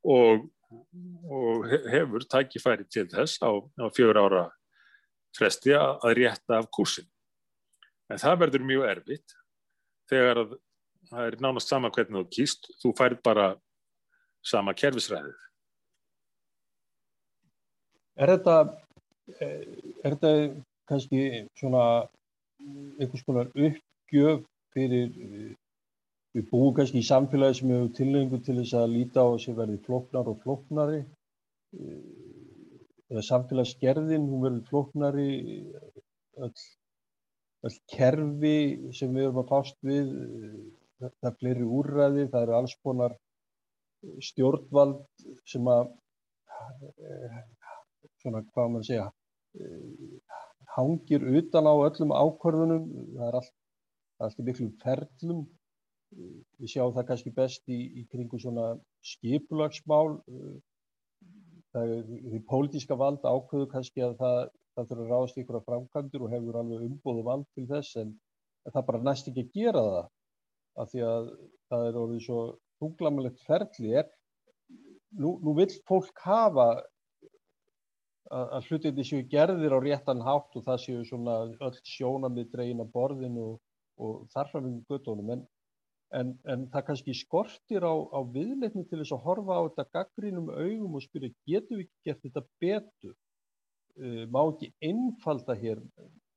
og, 0.05 0.47
og 1.29 1.67
hefur 1.93 2.25
tækifæri 2.25 2.89
til 2.89 3.05
þess 3.13 3.41
á, 3.45 3.53
á 3.53 3.87
fjögur 3.93 4.23
ára 4.25 4.47
fresti 5.37 5.75
að 5.77 6.15
rétta 6.19 6.59
af 6.59 6.71
kursin. 6.75 7.09
En 8.09 8.21
það 8.21 8.41
verður 8.45 8.67
mjög 8.69 8.89
erfitt 8.89 9.37
þegar 10.09 10.43
að 10.43 10.57
það 11.09 11.27
er 11.27 11.37
nánast 11.45 11.73
sama 11.73 11.91
hvernig 11.93 12.25
þú 12.25 12.31
kýst, 12.37 12.71
þú 12.81 12.93
færð 12.97 13.21
bara 13.25 13.49
sama 14.45 14.75
kerfisræðið. 14.77 15.37
Er 18.19 18.33
þetta, 18.35 18.57
er 19.39 20.15
þetta 20.15 20.33
kannski 20.89 21.23
svona 21.59 21.85
einhvers 22.99 23.25
konar 23.27 23.51
uppgjöf 23.53 24.43
fyrir, 24.75 25.13
við 26.35 26.49
búum 26.51 26.75
kannski 26.77 27.03
í 27.03 27.07
samfélagi 27.07 27.61
sem 27.61 27.73
hefur 27.73 27.93
tilhengu 27.97 28.41
til 28.43 28.59
þess 28.61 28.77
að 28.81 28.95
líta 28.97 29.25
á 29.25 29.29
þessi 29.35 29.55
verði 29.59 29.79
floknar 29.87 30.33
og 30.33 30.41
floknari 30.43 31.03
samfélagsgerðin, 33.29 34.27
hún 34.29 34.43
verður 34.45 34.67
floknari 34.69 35.31
öll, 36.45 36.53
öll 37.65 37.79
kerfi 37.95 38.59
sem 38.97 39.15
við 39.17 39.29
erum 39.29 39.41
að 39.43 39.53
fást 39.53 39.79
við 39.87 40.13
það 40.99 41.31
er 41.31 41.39
fleiri 41.41 41.69
úrræði, 41.79 42.27
það 42.33 42.45
eru 42.45 42.57
alls 42.59 42.75
konar 42.85 43.17
stjórnvald 44.23 45.01
sem 45.49 45.71
að 45.73 45.95
svona 48.23 48.43
hvað 48.51 48.73
maður 48.75 48.89
segja 48.89 49.07
hangir 50.77 51.25
utan 51.41 51.67
á 51.67 51.75
öllum 51.75 52.15
ákvörðunum, 52.15 52.89
það 53.17 53.29
er 53.29 53.39
allt, 53.41 53.55
allt 54.23 54.43
miklum 54.47 54.73
ferlum. 54.83 55.47
Við 56.59 56.73
sjáum 56.73 56.95
það 56.97 57.09
kannski 57.11 57.33
best 57.37 57.69
í, 57.69 57.79
í 58.01 58.05
kringu 58.09 58.39
svona 58.41 58.71
skipulagsmál 59.05 60.19
það 61.75 61.95
því 62.33 62.41
pólitíska 62.49 62.97
vald 62.99 63.25
ákvöðu 63.25 63.69
kannski 63.73 64.05
að 64.05 64.17
það, 64.21 64.39
það 64.77 64.91
þurfa 64.91 65.05
að 65.05 65.13
ráðast 65.13 65.41
ykkur 65.43 65.59
á 65.61 65.67
framkvæmdur 65.69 66.25
og 66.25 66.33
hefur 66.35 66.61
alveg 66.61 66.87
umbóðu 66.89 67.25
vald 67.27 67.49
til 67.57 67.67
þess 67.71 67.99
en 68.03 68.15
það 68.69 68.87
bara 68.91 69.03
næst 69.09 69.29
ekki 69.31 69.45
að 69.47 69.59
gera 69.59 69.85
það 69.89 70.07
af 70.79 70.93
því 70.93 71.05
að 71.09 71.29
það 71.69 71.89
er 71.89 72.01
orðið 72.03 72.23
svo 72.27 72.41
húglamalegt 72.83 73.43
ferli 73.47 73.95
er 74.01 74.09
nú, 75.19 75.35
nú 75.43 75.55
vil 75.59 75.69
fólk 75.89 76.23
hafa 76.25 76.69
að, 78.29 78.47
að 78.59 78.69
hlutinni 78.69 79.07
séu 79.07 79.25
gerðir 79.31 79.77
á 79.77 79.79
réttan 79.83 80.25
hátt 80.25 80.57
og 80.59 80.67
það 80.67 80.83
séu 80.85 81.05
svona 81.09 81.39
öll 81.55 81.79
sjónamið 81.89 82.51
dregin 82.53 82.85
að 82.85 82.93
borðinu 82.95 83.47
og, 83.53 83.61
og 83.99 84.27
þarfamingum 84.35 84.85
guttónum 84.89 85.35
en 85.37 85.47
En, 86.17 86.31
en 86.49 86.65
það 86.73 86.85
kannski 86.87 87.15
skortir 87.17 87.85
á, 87.85 87.93
á 87.93 88.21
viðleitni 88.33 88.87
til 88.89 89.03
þess 89.03 89.13
að 89.13 89.25
horfa 89.27 89.59
á 89.61 89.63
þetta 89.67 89.85
gaggrínum 89.97 90.47
augum 90.55 90.95
og 90.97 91.05
spyrja 91.05 91.35
getur 91.45 91.83
við 91.83 91.85
ekki 91.85 92.09
gert 92.09 92.23
þetta 92.25 92.45
betur? 92.65 93.17
Uh, 93.99 94.23
má 94.33 94.41
ekki 94.47 94.71
einfalda 94.89 95.57
hér? 95.59 95.83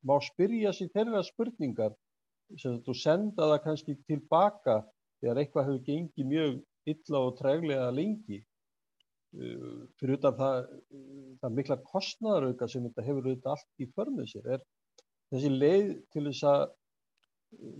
Má 0.03 0.17
spyrja 0.25 0.73
sér 0.75 0.91
þeirra 0.91 1.21
spurningar 1.23 1.95
og 2.51 2.97
senda 2.99 3.47
það 3.53 3.61
kannski 3.63 3.95
tilbaka 4.09 4.81
þegar 5.21 5.39
eitthvað 5.39 5.69
hefur 5.69 5.85
gengið 5.87 6.29
mjög 6.33 6.59
illa 6.91 7.23
og 7.29 7.37
træglega 7.39 7.87
lengi? 7.95 8.41
Uh, 9.31 9.87
fyrir 10.01 10.19
utan 10.19 10.35
það, 10.35 10.67
það 11.39 11.57
mikla 11.61 11.79
kostnæðarauka 11.93 12.67
sem 12.67 12.83
þetta 12.89 13.07
hefur 13.07 13.29
auðvitað 13.29 13.55
allt 13.55 13.69
í 13.79 13.87
förmið 13.95 14.31
sér 14.33 14.53
er 14.57 14.69
þessi 15.31 15.55
leið 15.55 15.91
til 16.11 16.27
þess 16.27 16.43
að 16.51 16.67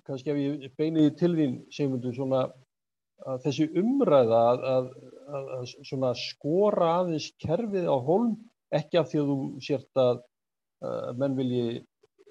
kannski 0.07 0.33
ef 0.33 0.39
ég 0.41 0.75
beiniði 0.79 1.13
til 1.19 1.31
þín 1.37 1.55
segundu 1.73 2.13
svona 2.15 2.45
að 3.21 3.43
þessi 3.45 3.67
umræða 3.77 4.41
að, 4.51 4.65
að, 4.73 4.89
að, 5.29 5.49
að 5.57 5.65
svona 5.89 6.11
skora 6.17 6.91
aðeins 7.01 7.29
kerfið 7.41 7.87
á 7.87 7.97
holm 8.01 8.35
ekki 8.73 8.99
af 8.99 9.11
því 9.11 9.21
að 9.21 9.31
þú 9.31 9.39
sért 9.67 10.01
að 10.01 10.21
menn 11.19 11.35
vilji 11.37 11.81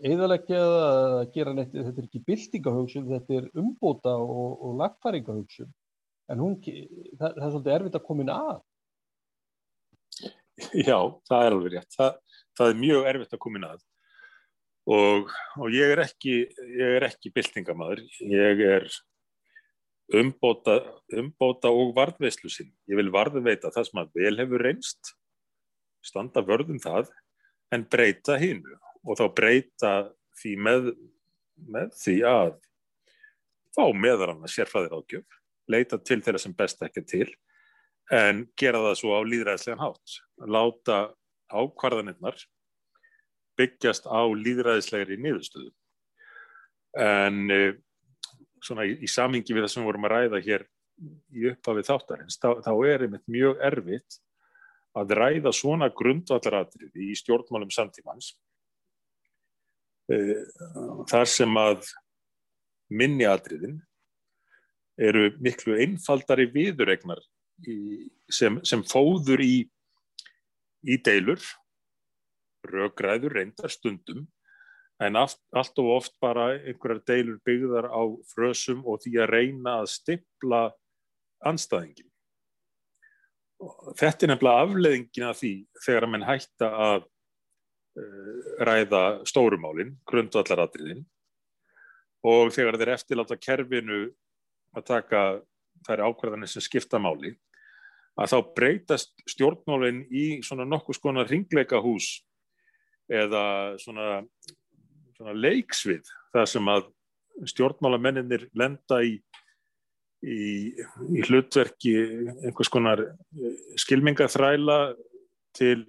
eðalegja 0.01 0.61
eða 0.61 1.21
gera 1.35 1.53
neitt, 1.55 1.75
þetta 1.75 2.01
er 2.01 2.07
ekki 2.09 2.23
bildingahugsun, 2.27 3.09
þetta 3.11 3.37
er 3.37 3.49
umbóta 3.61 4.17
og, 4.17 4.57
og 4.65 4.79
lagfæringahugsun 4.81 5.71
en 6.31 6.43
hún, 6.43 6.57
það, 6.63 7.21
það 7.21 7.45
er 7.45 7.53
svolítið 7.55 7.75
erfitt 7.77 7.99
að 7.99 8.05
koma 8.07 8.25
inn 8.25 8.33
að. 8.35 8.59
Já, 10.77 10.99
það 11.27 11.45
er 11.45 11.57
alveg 11.57 11.75
rétt. 11.75 11.95
Það, 11.97 12.41
það 12.59 12.73
er 12.73 12.81
mjög 12.85 13.09
erfitt 13.13 13.37
að 13.37 13.43
koma 13.45 13.61
inn 13.61 13.69
að 13.71 13.85
og, 14.91 15.31
og 15.61 15.75
ég 15.75 15.95
er 15.95 16.03
ekki, 16.05 16.35
ekki 17.07 17.33
byltingamæður, 17.35 18.03
ég 18.31 18.63
er 18.67 18.87
umbóta, 20.21 20.81
umbóta 21.15 21.71
og 21.71 21.95
varðveislu 21.97 22.51
sinn. 22.51 22.73
Ég 22.91 22.99
vil 22.99 23.13
varðveita 23.15 23.71
það 23.75 23.89
sem 23.89 24.03
að 24.03 24.15
vel 24.19 24.37
hefur 24.43 24.65
reynst, 24.67 25.13
standa 26.03 26.43
vörðum 26.47 26.81
það, 26.83 27.11
en 27.71 27.87
breyta 27.87 28.39
hinnu 28.41 28.79
og 29.07 29.21
þá 29.21 29.27
breyta 29.37 29.93
því 30.41 30.57
með, 30.67 30.91
með 31.71 31.95
því 32.01 32.17
að 32.29 32.57
fá 33.77 33.85
meðar 33.95 34.35
hann 34.35 34.45
að 34.45 34.55
sérfæðir 34.57 34.97
ágjöf, 34.99 35.39
leita 35.71 36.01
til 36.03 36.19
þeirra 36.25 36.43
sem 36.43 36.57
best 36.57 36.83
ekki 36.83 37.05
til, 37.07 37.29
en 38.11 38.43
gera 38.59 38.81
það 38.89 38.97
svo 38.99 39.15
á 39.15 39.21
líðræðslegan 39.23 39.85
hátt, 39.85 40.17
láta 40.51 40.99
ákvarðanirnar 41.51 42.41
byggjast 43.61 44.09
á 44.09 44.21
líðræðislegri 44.27 45.21
niðurstöðu. 45.21 45.71
En 46.99 47.45
eh, 47.55 47.79
svona 48.65 48.89
í, 48.89 48.97
í 49.05 49.11
samingi 49.11 49.55
við 49.55 49.65
það 49.67 49.73
sem 49.75 49.83
við 49.83 49.91
vorum 49.93 50.09
að 50.09 50.15
ræða 50.17 50.43
hér 50.47 50.67
í 51.33 51.47
upphafið 51.53 51.89
þáttarins, 51.89 52.37
þá, 52.41 52.51
þá 52.65 52.73
er 52.91 53.07
einmitt 53.07 53.31
mjög 53.31 53.63
erfitt 53.71 54.19
að 54.99 55.15
ræða 55.17 55.53
svona 55.55 55.89
grundvallaratriði 55.97 57.11
í 57.13 57.17
stjórnmálum 57.19 57.71
samtímans 57.73 58.33
eh, 60.11 60.43
þar 61.11 61.31
sem 61.31 61.61
að 61.61 61.87
minniatriðin 62.91 63.79
eru 65.01 65.31
miklu 65.41 65.79
einfaldari 65.81 66.49
viðuregnar 66.51 67.23
sem, 68.33 68.59
sem 68.67 68.83
fóður 68.89 69.43
í, 69.45 69.55
í 70.85 70.97
deilur 71.05 71.41
röggræður 72.67 73.37
reyndar 73.39 73.73
stundum 73.73 74.27
en 75.01 75.17
allt, 75.17 75.41
allt 75.57 75.79
og 75.81 75.91
oft 75.97 76.17
bara 76.21 76.51
einhverjar 76.59 77.03
deilur 77.09 77.39
byggðar 77.47 77.89
á 77.89 78.03
frösum 78.35 78.83
og 78.85 79.01
því 79.05 79.15
að 79.23 79.33
reyna 79.33 79.79
að 79.81 79.93
stippla 79.95 80.63
anstæðingin. 81.49 82.09
Þetta 83.97 84.27
er 84.27 84.33
nefnilega 84.33 84.67
afleðingin 84.67 85.29
af 85.29 85.41
því 85.41 85.55
þegar 85.85 86.07
að 86.07 86.13
menn 86.13 86.29
hætta 86.29 86.71
að 86.89 87.03
uh, 88.01 88.39
ræða 88.69 89.03
stórumálinn, 89.29 89.97
grundvallaratriðin 90.09 91.05
og 92.29 92.53
þegar 92.53 92.77
þeir 92.81 92.95
eftirláta 92.97 93.41
kerfinu 93.41 94.03
að 94.77 94.89
taka 94.89 95.23
þær 95.89 96.05
ákvæðanir 96.11 96.53
sem 96.53 96.65
skipta 96.65 97.01
máli 97.01 97.35
að 98.21 98.33
þá 98.33 98.39
breytast 98.57 99.23
stjórnmálinn 99.33 100.03
í 100.13 100.25
svona 100.45 100.67
nokkuð 100.69 100.99
skona 100.99 101.25
ringleika 101.25 101.81
hús 101.81 102.19
eða 103.11 103.45
svona, 103.83 104.23
svona 105.17 105.35
leiksvið 105.37 106.11
þar 106.35 106.51
sem 106.51 106.71
að 106.71 106.89
stjórnmálamenninir 107.51 108.49
lenda 108.59 109.01
í, 109.07 109.17
í, 110.23 110.41
í 111.17 111.25
hlutverki 111.27 111.95
einhvers 112.45 112.71
konar 112.73 113.03
skilmingaþræla 113.81 114.79
til, 115.57 115.85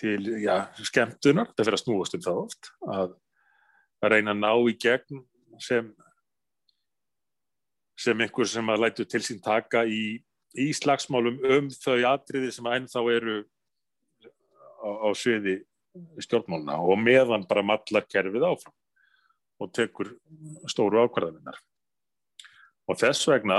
til 0.00 0.20
já, 0.42 0.68
skemmtunar, 0.82 1.52
þetta 1.52 1.68
fyrir 1.68 1.78
að 1.78 1.84
snúast 1.84 2.18
um 2.18 2.26
það 2.26 2.42
oft, 2.44 2.72
að, 2.92 3.16
að 4.04 4.14
reyna 4.16 4.36
að 4.36 4.42
ná 4.44 4.52
í 4.68 4.78
gegn 4.84 5.22
sem, 5.62 5.92
sem 7.98 8.24
einhver 8.26 8.50
sem 8.50 8.74
að 8.74 8.84
lætu 8.84 9.06
til 9.08 9.22
sín 9.24 9.40
taka 9.44 9.86
í, 9.86 10.18
í 10.58 10.72
slagsmálum 10.76 11.40
um 11.56 11.70
þau 11.72 12.00
atriði 12.12 12.52
sem 12.54 12.68
ennþá 12.74 13.06
eru 13.14 13.40
á, 14.78 14.88
á 15.04 15.08
sviði 15.16 15.60
stjórnmáluna 16.22 16.78
og 16.78 17.00
meðan 17.00 17.46
bara 17.48 17.64
mallar 17.66 18.06
kerfið 18.06 18.46
áfram 18.46 18.74
og 19.58 19.72
tekur 19.74 20.12
stóru 20.70 21.02
ákvarðaninnar. 21.02 21.58
Og 22.88 22.98
þess 23.00 23.26
vegna 23.28 23.58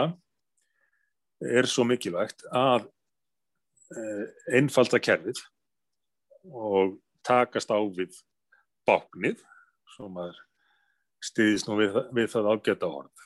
er 1.44 1.68
svo 1.70 1.86
mikilvægt 1.88 2.46
að 2.56 2.88
einfalda 4.54 5.00
kerfið 5.02 5.42
og 6.50 6.98
takast 7.26 7.72
á 7.74 7.80
við 7.82 8.16
báknið, 8.88 9.42
svo 9.96 10.10
maður 10.14 10.38
stiðist 11.24 11.68
nú 11.68 11.78
við, 11.80 11.98
við 12.16 12.30
það 12.32 12.52
ágæta 12.54 12.90
orð. 13.02 13.26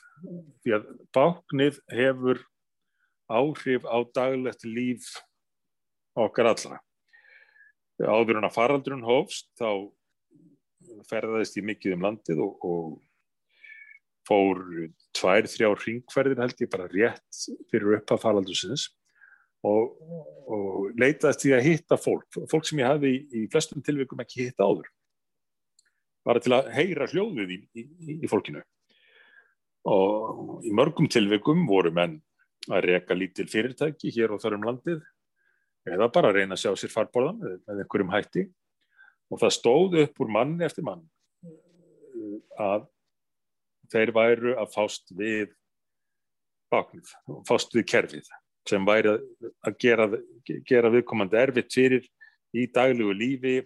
Því 0.64 0.74
að 0.78 0.88
báknið 1.14 1.78
hefur 1.92 2.42
áhrif 3.30 3.86
á 3.86 3.98
daglegt 4.16 4.66
líf 4.66 5.12
okkar 6.18 6.52
allra. 6.52 6.80
Áður 8.02 8.40
en 8.40 8.48
að 8.48 8.56
faraldrun 8.56 9.04
hófst 9.06 9.50
þá 9.58 9.68
ferðaðist 11.10 11.58
ég 11.58 11.66
mikið 11.68 11.96
um 11.96 12.06
landið 12.08 12.40
og, 12.42 12.66
og 12.66 12.88
fór 14.28 14.60
tvær, 15.14 15.46
þrjár 15.50 15.80
ringferðir 15.84 16.42
held 16.42 16.60
ég 16.64 16.72
bara 16.72 16.90
rétt 16.90 17.40
fyrir 17.70 17.98
upp 17.98 18.14
að 18.14 18.22
faraldusins 18.24 18.88
og, 19.64 19.94
og 20.50 20.98
leitaðist 21.00 21.44
því 21.44 21.54
að 21.56 21.66
hitta 21.68 21.98
fólk, 22.00 22.28
fólk 22.50 22.68
sem 22.68 22.82
ég 22.82 22.90
hafi 22.90 23.14
í, 23.14 23.46
flestum 23.52 23.84
tilvikum 23.84 24.20
ekki 24.24 24.48
hitta 24.48 24.66
áður. 24.66 24.90
Bara 26.24 26.40
til 26.40 26.54
að 26.56 26.70
heyra 26.74 27.08
hljóðið 27.12 27.54
í, 27.54 27.58
í, 27.76 27.86
í 28.24 28.30
fólkinu. 28.30 28.64
Og 29.92 30.64
í 30.64 30.72
mörgum 30.72 31.08
tilvikum 31.12 31.66
voru 31.68 31.92
menn 31.92 32.18
að 32.72 32.86
reka 32.88 33.16
lítil 33.16 33.44
fyrirtæki 33.52 34.12
hér 34.14 34.32
og 34.32 34.40
þar 34.40 34.56
um 34.56 34.68
landið 34.70 35.02
eða 35.88 36.08
bara 36.12 36.30
að 36.30 36.40
reyna 36.40 36.56
að 36.56 36.62
sjá 36.64 36.70
sér 36.80 36.92
farborðan 36.92 37.40
með, 37.42 37.58
einhverjum 37.74 38.12
hætti 38.14 38.46
og 39.32 39.40
það 39.42 39.54
stóð 39.56 39.98
upp 40.04 40.22
úr 40.24 40.32
mann 40.32 40.54
eftir 40.64 40.86
mann 40.86 41.04
að 42.60 42.86
þeir 43.92 44.14
væru 44.16 44.54
að 44.60 44.72
fást 44.72 45.12
við 45.16 45.52
baknið, 46.72 47.12
fást 47.46 47.74
við 47.76 47.86
kerfið 47.92 48.30
sem 48.68 48.86
væri 48.86 49.12
að 49.12 49.76
gera, 49.82 50.08
gera 50.64 50.92
viðkomandi 50.92 51.40
erfitt 51.40 51.74
fyrir 51.74 52.06
í 52.56 52.64
daglugu 52.72 53.16
lífi 53.18 53.56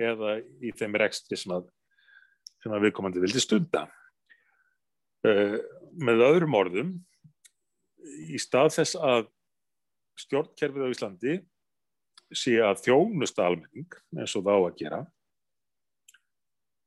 eða 0.00 0.38
í 0.64 0.72
þeim 0.76 0.96
rekstri 1.02 1.36
sem 1.38 1.52
að, 1.56 1.68
sem 2.62 2.72
að 2.72 2.86
viðkomandi 2.86 3.22
vildi 3.22 3.42
stunda. 3.42 3.84
Uh, 5.26 5.58
með 5.96 6.24
öðrum 6.24 6.56
orðum, 6.56 6.90
í 8.30 8.38
stað 8.40 8.72
þess 8.78 8.96
að 9.00 9.28
stjórnkerfið 10.22 10.86
á 10.86 10.92
Íslandi 10.92 11.36
sé 12.34 12.56
að 12.62 12.82
þjónusta 12.86 13.46
almenning 13.46 13.98
eins 14.16 14.34
og 14.38 14.46
þá 14.46 14.54
að 14.56 14.78
gera 14.80 15.02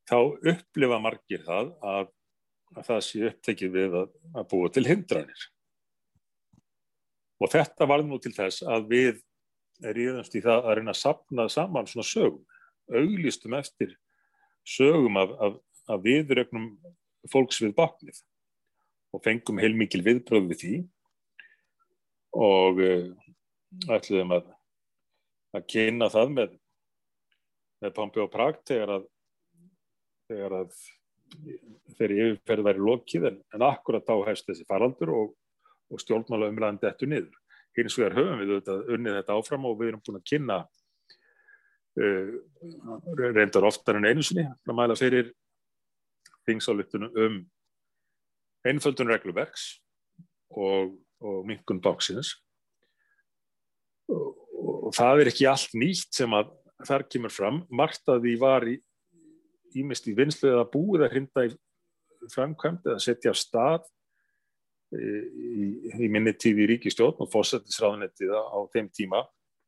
þá 0.10 0.18
upplifa 0.52 1.00
margir 1.02 1.46
það 1.46 1.72
að, 1.86 2.12
að 2.76 2.90
það 2.90 3.02
sé 3.06 3.24
upptekið 3.30 3.74
við 3.76 3.98
að, 4.02 4.12
að 4.34 4.48
búa 4.52 4.70
til 4.74 4.86
hindranir. 4.88 5.48
Og 7.40 7.52
þetta 7.54 7.88
var 7.88 8.04
nú 8.04 8.20
til 8.20 8.34
þess 8.36 8.66
að 8.68 8.88
við 8.90 9.20
erum 9.86 10.24
í 10.26 10.42
það 10.44 10.66
að 10.66 10.74
reyna 10.80 10.96
að 10.96 11.02
sapna 11.04 11.46
saman 11.52 11.88
svona 11.88 12.08
sögum 12.08 12.46
auglistum 12.90 13.54
eftir 13.54 13.94
sögum 14.68 15.18
af, 15.22 15.36
af, 15.40 16.02
viðrögnum 16.04 16.72
fólks 17.32 17.62
við 17.64 17.76
baknið 17.78 18.20
og 19.14 19.24
fengum 19.26 19.62
heilmikil 19.62 20.02
viðbröð 20.06 20.50
við 20.52 20.60
því 20.64 20.74
og 22.38 22.82
uh, 22.84 23.08
ætluðum 23.90 24.36
að 24.36 24.50
að 25.56 25.66
kynna 25.74 26.10
það 26.14 26.34
með, 26.36 26.56
með 27.84 27.94
Pompi 27.98 28.22
og 28.24 28.32
Prag 28.34 28.60
þegar 28.70 28.96
að, 29.00 29.06
þegar 30.30 30.58
að 30.62 30.74
þegar 31.98 32.16
yfirferð 32.16 32.66
væri 32.66 32.84
lokið 32.86 33.28
en, 33.30 33.38
en 33.56 33.66
akkurat 33.68 34.06
þá 34.08 34.16
hefst 34.30 34.50
þessi 34.50 34.66
faraldur 34.70 35.14
og, 35.14 35.36
og 35.90 36.02
stjórnmála 36.02 36.50
umræðandi 36.52 36.90
eftir 36.90 37.12
niður. 37.12 37.36
Hins 37.78 37.98
vegar 38.00 38.18
höfum 38.18 38.42
við 38.42 38.54
auðvitað 38.56 38.94
unnið 38.96 39.18
þetta 39.20 39.38
áfram 39.38 39.68
og 39.70 39.78
við 39.80 39.92
erum 39.92 40.04
búin 40.06 40.20
að 40.20 40.28
kynna 40.32 40.58
uh, 42.00 42.32
reyndar 43.20 43.70
oftar 43.70 44.00
en 44.00 44.10
einu 44.10 44.26
sinni 44.26 44.48
að 44.50 44.78
mæla 44.80 44.98
fyrir 45.00 45.32
þingsálutunum 46.50 47.22
um 47.26 47.40
einföldun 48.68 49.12
regluverks 49.14 49.70
og, 50.50 50.98
og 51.22 51.44
minkun 51.48 51.82
báksins 51.84 52.34
og 54.90 54.96
það 54.98 55.22
er 55.22 55.30
ekki 55.32 55.48
allt 55.50 55.76
nýtt 55.78 56.18
sem 56.18 56.34
að 56.34 56.52
þar 56.88 57.06
kemur 57.12 57.34
fram. 57.34 57.62
Margt 57.70 58.10
að 58.10 58.24
því 58.26 58.36
var 58.42 58.66
í, 58.70 58.76
ímest 59.78 60.08
í 60.10 60.16
vinslu 60.18 60.50
eða 60.50 60.68
búið 60.72 61.06
að 61.06 61.16
hrinda 61.16 61.46
í 61.46 61.54
framkvæmt 62.34 62.88
eða 62.90 63.04
setja 63.04 63.32
af 63.32 63.40
stað 63.40 63.86
e, 64.96 65.00
í, 65.00 65.68
í 66.06 66.10
minni 66.12 66.34
tíði 66.36 66.66
í 66.66 66.70
ríkistjórn 66.74 67.22
og 67.24 67.30
fósættisráðunettið 67.32 68.34
á 68.34 68.60
þeim 68.74 68.90
tíma 68.96 69.22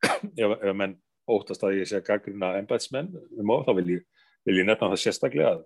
ef, 0.04 0.58
ef 0.58 0.74
menn 0.76 0.98
óttast 1.32 1.64
að 1.64 1.78
ég 1.80 1.88
sé 1.88 2.00
að 2.02 2.08
gaggruna 2.10 2.56
ennbætsmenn 2.60 3.14
um 3.40 3.54
og 3.54 3.64
þá 3.68 3.72
vil 3.78 3.88
ég, 3.94 4.06
ég 4.50 4.66
nefna 4.68 4.90
það 4.92 5.04
sérstaklega 5.06 5.54
að 5.54 5.64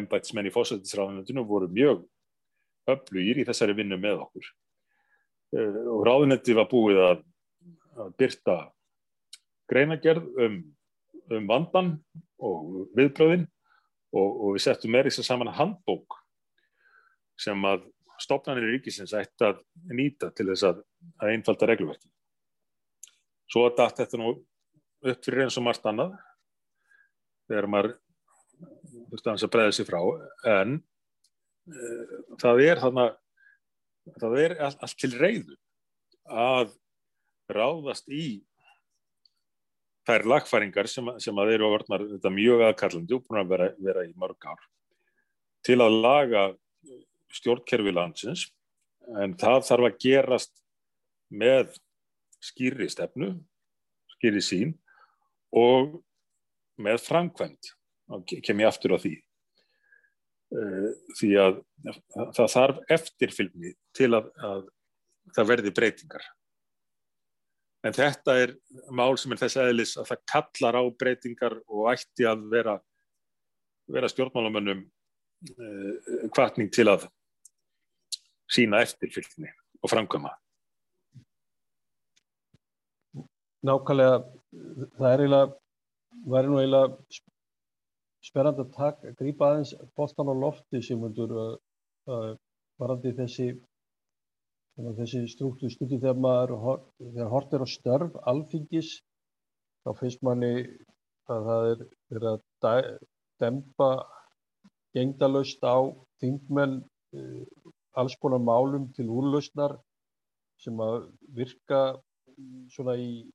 ennbætsmenn 0.00 0.48
í 0.48 0.54
fósættisráðunettinu 0.54 1.44
voru 1.46 1.70
mjög 1.70 2.02
öflugir 2.88 3.42
í 3.42 3.46
þessari 3.46 3.76
vinnu 3.78 4.00
með 4.00 4.24
okkur 4.24 4.48
e, 5.54 5.68
og 5.94 6.02
ráðunettið 6.08 6.58
var 6.58 6.70
búið 6.72 7.04
að 7.04 7.26
að 7.98 8.14
byrta 8.18 8.56
greinagerð 9.70 10.26
um, 10.44 10.58
um 11.34 11.48
vandan 11.50 11.92
og 12.38 12.88
viðbröðin 12.96 13.46
og, 14.14 14.28
og 14.28 14.56
við 14.56 14.64
settum 14.64 14.94
með 14.94 15.08
þess 15.08 15.22
að 15.24 15.28
saman 15.30 15.54
handbók 15.56 16.18
sem 17.38 17.68
að 17.68 17.86
stopnarnir 18.18 18.66
í 18.66 18.76
ríkisins 18.76 19.14
ætti 19.14 19.46
að 19.46 19.60
nýta 19.94 20.32
til 20.34 20.48
þess 20.50 20.66
að, 20.66 20.80
að 21.22 21.34
einfalda 21.34 21.68
reglverki. 21.70 22.10
Svo 23.48 23.68
að 23.68 23.76
dætt 23.78 24.02
þetta 24.02 24.20
nú 24.20 24.32
upp 24.32 25.22
fyrir 25.24 25.44
eins 25.44 25.58
og 25.60 25.64
margt 25.68 25.86
annað 25.86 26.16
þegar 27.48 27.70
maður 27.70 27.94
þurfti 29.12 29.34
að 29.34 29.52
breyða 29.54 29.76
sér 29.76 29.88
frá 29.88 30.00
en 30.58 30.74
e, 31.70 31.92
það 32.42 32.62
er 32.66 32.82
þannig 32.82 33.16
það 34.18 34.36
er 34.42 34.56
allt, 34.66 34.82
allt 34.82 34.98
til 34.98 35.12
reyðu 35.14 35.56
að 36.28 36.74
ráðast 37.52 38.10
í 38.12 38.26
þær 40.08 40.24
lagfæringar 40.32 40.88
sem, 40.90 41.10
sem 41.20 41.40
að 41.40 41.54
eru 41.58 41.68
orðnar 41.76 42.06
þetta 42.14 42.32
mjög 42.32 42.64
aðkallandi 42.70 43.16
og 43.16 43.24
búin 43.26 43.42
að 43.42 43.52
vera, 43.52 43.68
vera 43.84 44.06
í 44.08 44.14
mörg 44.16 44.48
ár 44.48 44.64
til 45.66 45.78
að 45.84 45.98
laga 46.00 46.44
stjórnkerfi 47.36 47.92
landsins 47.92 48.46
en 49.20 49.34
það 49.40 49.66
þarf 49.68 49.88
að 49.88 49.98
gerast 50.04 50.54
með 51.28 51.76
skýri 52.44 52.88
stefnu, 52.90 53.32
skýri 54.16 54.42
sín 54.44 54.74
og 55.54 55.98
með 56.78 57.02
framkvæmt 57.04 57.72
kem 58.44 58.62
ég 58.62 58.70
aftur 58.70 58.94
á 58.96 58.98
því. 59.02 59.14
Eh, 60.48 60.90
því 61.18 61.30
að 61.42 61.58
það 62.36 62.52
þarf 62.54 62.78
eftirfylgni 62.96 63.74
til 63.96 64.14
að, 64.16 64.30
að 64.40 64.62
það 65.36 65.50
verði 65.50 65.72
breytingar 65.76 66.24
En 67.86 67.94
þetta 67.94 68.34
er 68.42 68.54
mál 68.90 69.14
sem 69.20 69.32
er 69.32 69.40
þess 69.42 69.60
aðlis 69.62 69.94
að 70.00 70.08
það 70.10 70.24
kallar 70.32 70.78
á 70.80 70.82
breytingar 70.98 71.54
og 71.70 71.92
ætti 71.92 72.26
að 72.26 72.42
vera, 72.50 72.74
vera 73.86 74.10
stjórnmálamönnum 74.10 74.82
eh, 74.82 76.26
kvartning 76.34 76.72
til 76.74 76.88
að 76.90 77.06
sína 78.50 78.82
eftirfylgni 78.82 79.52
og 79.82 79.92
framkvæma. 79.92 80.34
Nákvæmlega, 83.68 84.18
það 84.98 85.12
er 85.12 85.22
eiginlega, 85.22 85.54
væri 86.34 86.50
nú 86.50 86.60
eiginlega 86.60 87.22
sperrand 88.26 88.60
að 88.62 89.14
grípa 89.18 89.52
aðeins 89.52 89.74
bóttan 89.98 90.30
á 90.30 90.34
lofti 90.34 90.82
sem 90.82 91.00
hundur 91.02 91.34
uh, 91.34 91.54
uh, 92.10 92.32
varandi 92.78 93.14
þessi 93.18 93.52
þessi 94.78 95.24
struktúr 95.30 95.72
stundi 95.72 95.98
þegar 95.98 96.20
maður 96.22 96.82
þegar 96.98 97.32
hort 97.32 97.54
er 97.56 97.64
á 97.64 97.68
störf 97.68 98.18
alþingis 98.30 98.92
þá 99.82 99.90
finnst 99.98 100.22
manni 100.26 100.52
að 101.28 101.48
það 101.48 101.70
er 101.72 101.82
verið 102.12 102.28
að 102.70 102.90
dempa 103.42 103.90
gengdalaust 104.96 105.62
á 105.66 105.78
þingmenn 106.22 106.78
uh, 107.14 107.44
alls 107.98 108.16
konar 108.22 108.42
málum 108.42 108.88
til 108.94 109.08
úrlausnar 109.10 109.76
sem 110.62 110.78
að 110.82 111.08
virka 111.34 111.82
svona 112.72 112.94
í 112.98 113.26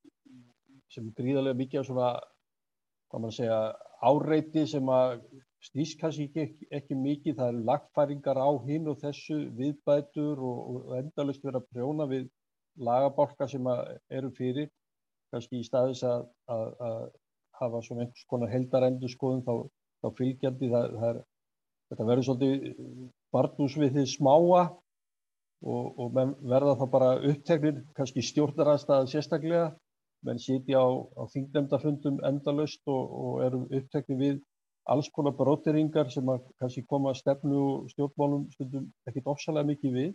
sem 0.93 1.09
gríðarlega 1.17 1.59
mikið 1.59 1.81
af 1.81 1.87
svona 1.89 2.09
hvað 3.11 3.23
maður 3.23 3.37
segja 3.37 3.59
áreiti 4.03 4.65
sem 4.69 4.89
að 4.91 5.23
snýst 5.63 5.99
kannski 6.01 6.27
ekki, 6.27 6.67
ekki 6.75 6.95
mikið, 6.99 7.37
það 7.39 7.51
eru 7.53 7.65
lagfæringar 7.69 8.39
á 8.39 8.49
hinn 8.67 8.89
og 8.91 8.99
þessu 9.01 9.39
viðbætur 9.57 10.41
og, 10.43 10.61
og 10.69 10.95
endalust 10.99 11.43
vera 11.45 11.63
prjóna 11.71 12.07
við 12.09 12.27
lagabálka 12.83 13.47
sem 13.47 13.67
eru 14.09 14.31
fyrir, 14.37 14.69
kannski 15.33 15.61
í 15.61 15.67
staðis 15.67 16.03
að, 16.07 16.25
að, 16.51 16.65
að 16.87 17.03
hafa 17.61 17.81
svona 17.85 18.05
einhvers 18.05 18.27
konar 18.29 18.51
heldarendu 18.51 19.09
skoðum 19.11 19.43
þá, 19.45 19.53
þá 20.03 20.07
fylgjandi, 20.19 20.71
það, 20.73 20.95
það 20.99 21.09
er, 21.09 21.21
þetta 21.91 22.07
verður 22.09 22.27
svolítið 22.29 23.03
barnús 23.33 23.77
við 23.79 23.97
því 23.97 24.05
smáa 24.13 24.63
og, 25.63 25.85
og 26.01 26.17
verða 26.17 26.77
þá 26.79 26.85
bara 26.91 27.11
uppteknir, 27.29 27.83
kannski 27.97 28.25
stjórnarastað 28.25 29.09
sérstaklega 29.13 29.69
menn 30.23 30.39
sitja 30.39 30.79
á, 30.79 30.87
á 31.19 31.23
þingnemndafundum 31.31 32.19
endalust 32.27 32.83
og, 32.87 33.15
og 33.23 33.45
eru 33.47 33.63
upptekni 33.69 34.19
við 34.19 34.41
alls 34.89 35.09
konar 35.15 35.35
bróteringar 35.37 36.09
sem 36.11 36.27
að 36.29 36.43
kannski 36.59 36.83
koma 36.87 37.13
að 37.13 37.21
stefnu 37.21 37.59
og 37.59 37.91
stjórnmálum 37.93 38.47
stundum 38.51 38.89
ekkit 39.07 39.29
ofsalega 39.31 39.69
mikið 39.69 39.95
við. 39.97 40.09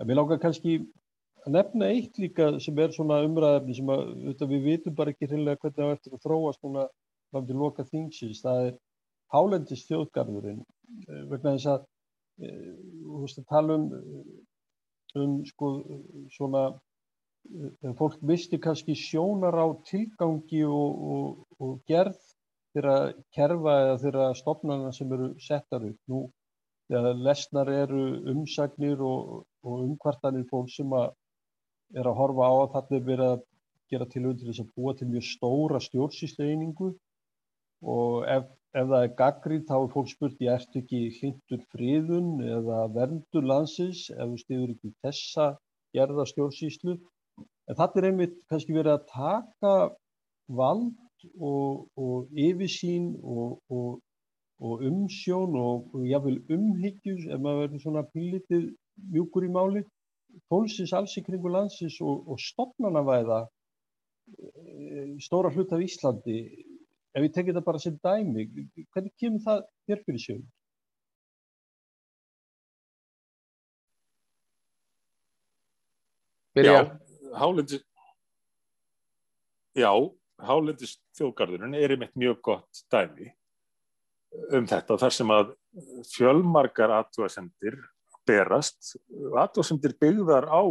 En 0.00 0.08
við 0.08 0.18
lákar 0.18 0.42
kannski 0.42 0.74
að 1.42 1.56
nefna 1.56 1.88
eitt 1.94 2.20
líka 2.20 2.50
sem 2.62 2.78
er 2.78 2.92
svona 2.94 3.22
umræðefni 3.26 3.78
sem 3.78 3.92
að 3.92 4.46
við 4.52 4.68
vitum 4.68 4.96
bara 4.98 5.14
ekki 5.14 5.30
hreinlega 5.30 5.60
hvernig 5.62 5.78
það 5.78 5.88
er 5.88 5.96
eftir 5.98 6.16
að 6.16 6.24
þróast 6.26 6.62
núna 6.66 6.86
fram 7.32 7.48
til 7.48 7.58
loka 7.58 7.86
þingsins. 7.88 8.44
Það 8.44 8.68
er 8.68 8.78
hálendist 9.32 9.88
þjóðgarðurinn 9.88 10.62
vegna 11.30 11.56
þess 11.56 11.72
að 11.72 11.88
þú 12.38 13.22
veist 13.24 13.40
að 13.40 13.48
tala 13.50 13.78
um, 13.78 13.88
um 15.18 15.36
sko 15.48 15.72
svona 16.32 16.66
þegar 17.42 17.96
fólk 17.98 18.20
visti 18.28 18.60
kannski 18.62 18.94
sjónar 18.98 19.56
á 19.58 19.66
tilgangi 19.88 20.62
og, 20.68 21.02
og, 21.14 21.46
og 21.58 21.80
gerð 21.88 22.20
þeirra 22.74 22.96
kerfa 23.36 23.74
eða 23.84 23.98
þeirra 24.04 24.28
stopnarna 24.38 24.92
sem 24.96 25.12
eru 25.16 25.32
settar 25.42 25.84
upp. 25.88 25.98
Nú, 26.08 26.22
þegar 26.92 27.20
lesnar 27.28 27.72
eru 27.72 28.04
umsagnir 28.32 29.02
og, 29.06 29.44
og 29.64 29.84
umkvartanir 29.86 30.48
fólk 30.50 30.72
sem 30.72 30.92
að 30.96 31.12
er 32.00 32.08
að 32.08 32.18
horfa 32.18 32.48
á 32.48 32.54
að 32.56 32.72
þetta 32.76 32.96
er 32.96 33.06
verið 33.08 33.30
að 33.30 33.46
gera 33.92 34.08
til 34.08 34.24
undir 34.24 34.48
þess 34.48 34.64
að 34.64 34.74
búa 34.76 34.94
til 34.96 35.08
mjög 35.12 35.24
stóra 35.28 35.80
stjórnsýslu 35.84 36.46
einingu 36.48 36.92
og 37.92 38.22
ef 38.32 38.46
ef 38.72 38.88
það 38.88 39.02
er 39.04 39.14
gaggrið 39.18 39.64
þá 39.68 39.74
er 39.76 39.90
fólk 39.92 40.10
spurt 40.10 40.38
ég 40.40 40.54
ert 40.56 40.76
ekki 40.80 41.00
hlindur 41.18 41.64
friðun 41.74 42.30
eða 42.40 42.78
verndur 42.94 43.48
landsins? 43.48 44.06
Ef 44.14 44.30
þú 44.30 44.38
stiður 44.40 44.74
ekki 44.74 44.92
þessa 45.04 45.48
gerða 45.96 46.26
stjórnsýslu? 46.30 46.96
En 47.68 47.78
þetta 47.78 48.00
er 48.00 48.08
einmitt 48.08 48.38
kannski 48.50 48.76
verið 48.76 48.94
að 48.96 49.08
taka 49.12 49.74
vald 50.60 50.94
og, 51.38 51.88
og 51.96 52.28
yfirsýn 52.46 53.12
og, 53.22 53.58
og, 53.70 54.00
og 54.62 54.84
umsjón 54.88 55.56
og 55.58 55.96
jáfnveil 56.06 56.40
umhyggjus 56.56 57.26
ef 57.28 57.40
maður 57.40 57.64
verður 57.64 57.84
svona 57.84 58.04
pílitið 58.14 58.68
mjúkur 59.14 59.48
í 59.48 59.52
máli 59.56 59.84
fólksins 60.52 60.94
alls 60.96 61.16
í 61.18 61.24
kringu 61.26 61.50
landsins 61.52 61.98
og 62.04 62.40
stopnarnavæða 62.40 63.40
eh, 63.44 65.12
stóra 65.26 65.52
hlut 65.52 65.74
af 65.76 65.84
Íslandi. 65.84 66.38
Ef 67.12 67.26
ég 67.26 67.34
tekið 67.36 67.58
það 67.58 67.68
bara 67.68 67.82
sem 67.82 67.98
dæmi, 68.00 68.48
hvernig 68.94 69.12
kemur 69.20 69.44
það 69.44 69.64
þér 69.88 70.04
fyrir 70.06 70.24
sjöfum? 70.26 70.50
Já, 76.52 77.00
hálendis 77.32 77.80
Já, 79.72 79.88
hálendis 80.46 80.96
þjóðgarðurinn 81.18 81.76
er 81.78 81.94
einmitt 81.94 82.14
mjög 82.18 82.40
gott 82.48 82.84
dæmi 82.92 83.30
um 84.56 84.66
þetta 84.68 84.98
þar 85.00 85.14
sem 85.16 85.32
að 85.32 85.52
fjölmarkar 86.12 86.92
aðtúasendir 86.98 87.76
berast, 88.28 88.94
aðtúasendir 89.10 89.96
byggðar 90.00 90.48
á 90.48 90.62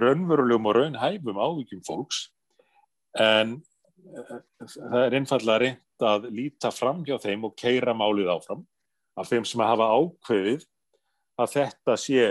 raunverulegum 0.00 0.68
og 0.70 0.76
raunhæfum 0.78 1.40
ávíkjum 1.40 1.82
fólks 1.86 2.28
en 3.20 3.58
það 4.06 5.00
er 5.02 5.18
einfallega 5.18 5.58
reynd 5.62 6.06
að 6.06 6.28
líta 6.36 6.70
fram 6.74 7.02
hjá 7.06 7.16
þeim 7.22 7.46
og 7.48 7.56
keira 7.58 7.94
málið 7.96 8.30
áfram 8.36 8.64
af 9.16 9.30
þeim 9.30 9.46
sem 9.48 9.64
hafa 9.64 9.88
ákveðið 9.96 10.66
að 11.40 11.54
þetta 11.56 11.96
sé 12.00 12.26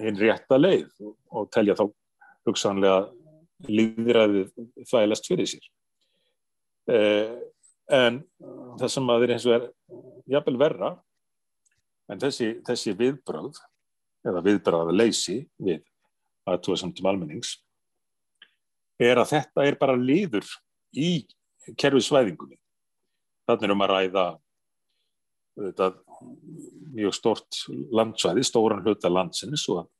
einn 0.00 0.18
rétta 0.20 0.58
leið 0.60 0.90
og 1.30 1.48
telja 1.54 1.76
þá 1.78 1.86
hugsanlega 2.48 3.08
líðræðið 3.68 4.50
þvælast 4.88 5.28
fyrir 5.28 5.48
sér. 5.50 5.66
Eh, 6.90 7.36
en 7.90 8.22
það 8.80 8.92
sem 8.94 9.12
að 9.12 9.24
er 9.26 9.34
eins 9.34 9.46
og 9.48 9.56
er 9.56 9.66
jafnvel 10.30 10.58
verra 10.60 10.90
en 12.10 12.20
þessi, 12.22 12.52
þessi 12.66 12.94
viðbröð 12.98 13.58
eða 14.26 14.44
viðbröða 14.46 14.94
leysi 14.94 15.40
við 15.60 15.82
aðtúa 16.48 16.78
samt 16.80 17.00
um 17.02 17.10
almennings 17.10 17.56
er 19.00 19.20
að 19.20 19.32
þetta 19.34 19.66
er 19.66 19.78
bara 19.80 19.96
líður 19.96 20.46
í 20.92 21.24
kerfisvæðingunni. 21.80 22.58
Þannig 23.48 23.66
er 23.66 23.74
um 23.74 23.84
að 23.84 23.92
ræða 23.94 24.24
þetta, 25.60 25.88
mjög 26.94 27.16
stort 27.16 27.62
landsvæði, 27.96 28.44
stóran 28.46 28.84
hluta 28.84 29.10
landsins 29.12 29.64
og 29.72 29.82
að 29.82 29.90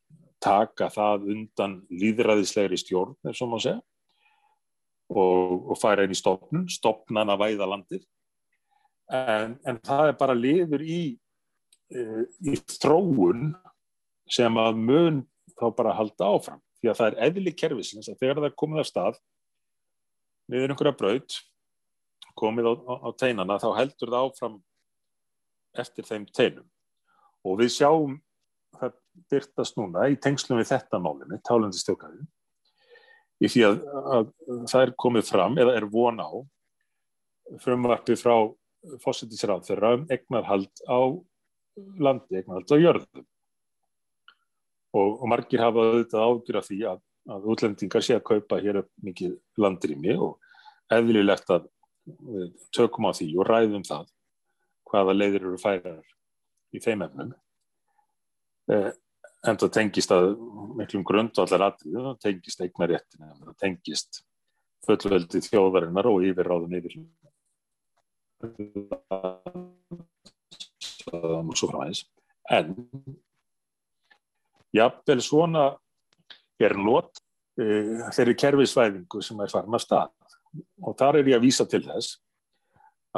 taka 0.42 0.88
það 0.92 1.26
undan 1.35 1.79
líðræðislegri 1.92 2.79
stjórn, 2.81 3.16
eins 3.26 3.40
og 3.44 3.50
maður 3.50 3.66
segja, 3.66 3.81
og, 5.11 5.70
og 5.72 5.81
færa 5.81 6.07
inn 6.07 6.14
í 6.14 6.18
stopnun, 6.18 6.68
stopnan 6.70 7.33
að 7.33 7.42
væða 7.44 7.68
landið. 7.74 8.07
En, 9.11 9.57
en 9.66 9.81
það 9.85 10.12
er 10.12 10.16
bara 10.20 10.38
liður 10.38 10.85
í, 10.87 11.03
e, 11.90 12.05
í 12.46 12.55
þróun 12.79 13.50
sem 14.31 14.61
að 14.62 14.79
mun 14.79 15.24
þá 15.59 15.66
bara 15.76 15.96
halda 15.98 16.31
áfram. 16.31 16.62
Því 16.81 16.92
að 16.92 17.00
það 17.00 17.11
er 17.11 17.20
eðli 17.26 17.55
kerfisins 17.59 18.09
að 18.09 18.20
þegar 18.22 18.40
það 18.40 18.48
er 18.48 18.59
komið 18.62 18.83
af 18.83 18.88
stað 18.88 19.18
niður 20.50 20.72
einhverja 20.72 20.96
braut 20.98 21.37
komið 22.38 22.70
á, 22.70 22.72
á, 22.74 22.94
á 23.07 23.09
teinana 23.18 23.59
þá 23.61 23.68
heldur 23.79 24.12
það 24.12 24.26
áfram 24.29 24.57
eftir 25.79 26.07
þeim 26.09 26.26
teinum 26.35 26.66
og 27.46 27.61
við 27.61 27.72
sjáum 27.76 28.16
byrtast 29.31 29.79
núna 29.79 30.09
í 30.11 30.18
tengslum 30.20 30.61
við 30.61 30.70
þetta 30.73 31.01
málinu, 31.03 31.40
tálendistjókaðin 31.46 32.29
í 33.40 33.49
því 33.49 33.66
að, 33.66 33.83
að 34.14 34.31
það 34.70 34.85
er 34.85 34.94
komið 35.05 35.29
fram 35.31 35.59
eða 35.61 35.77
er 35.79 35.88
von 35.90 36.20
á 36.20 36.31
frumvarpi 37.64 38.16
frá 38.20 38.35
fósittisráð 39.03 39.66
þeirra 39.68 39.94
um 39.99 40.07
egnarhald 40.12 40.85
á 40.88 41.01
landi, 42.01 42.40
egnarhald 42.40 42.73
á 42.73 42.77
jörðum. 42.81 43.27
Og, 44.90 45.11
og 45.23 45.27
margir 45.31 45.62
hafa 45.62 45.85
auðvitað 45.87 46.27
ágjur 46.27 46.59
af 46.61 46.66
því 46.66 46.79
að 46.90 47.03
að 47.29 47.51
útlendingar 47.53 48.05
sé 48.05 48.16
að 48.16 48.27
kaupa 48.31 48.61
hér 48.62 48.81
upp 48.83 48.90
mikið 49.05 49.37
landrými 49.61 50.16
og 50.16 50.38
eðlilegt 50.92 51.53
að 51.53 51.68
við 52.07 52.49
tökum 52.75 53.11
á 53.11 53.12
því 53.14 53.29
og 53.37 53.49
ræðum 53.49 53.85
það 53.87 54.09
hvaða 54.90 55.16
leiðir 55.16 55.44
eru 55.44 55.61
færar 55.61 56.07
í 56.75 56.81
þeim 56.83 57.05
efnum 57.07 57.35
en 58.68 59.57
það 59.62 59.73
tengist 59.77 60.12
að 60.14 60.35
miklum 60.79 61.05
grundvallar 61.07 61.66
atrið 61.70 61.96
það 61.96 62.20
tengist 62.27 62.61
eignaréttin 62.64 63.33
það 63.40 63.57
tengist 63.64 64.23
fullveldi 64.87 65.42
þjóðarinnar 65.46 66.09
og 66.11 66.27
yfirráðun 66.29 66.79
yfir 66.81 67.01
og 71.11 71.57
svo 71.57 71.70
framæðis 71.73 72.05
en 72.51 72.75
jafnvel 74.77 75.20
svona 75.25 75.66
er 76.61 76.77
not 76.79 77.20
uh, 77.61 78.09
þeirri 78.14 78.37
kerfisvæðingu 78.38 79.23
sem 79.25 79.40
er 79.42 79.53
farin 79.53 79.77
að 79.77 79.85
stað. 79.85 80.11
Og 80.83 80.96
þar 80.99 81.20
er 81.20 81.31
ég 81.31 81.38
að 81.38 81.46
vísa 81.46 81.66
til 81.70 81.83
þess 81.87 82.18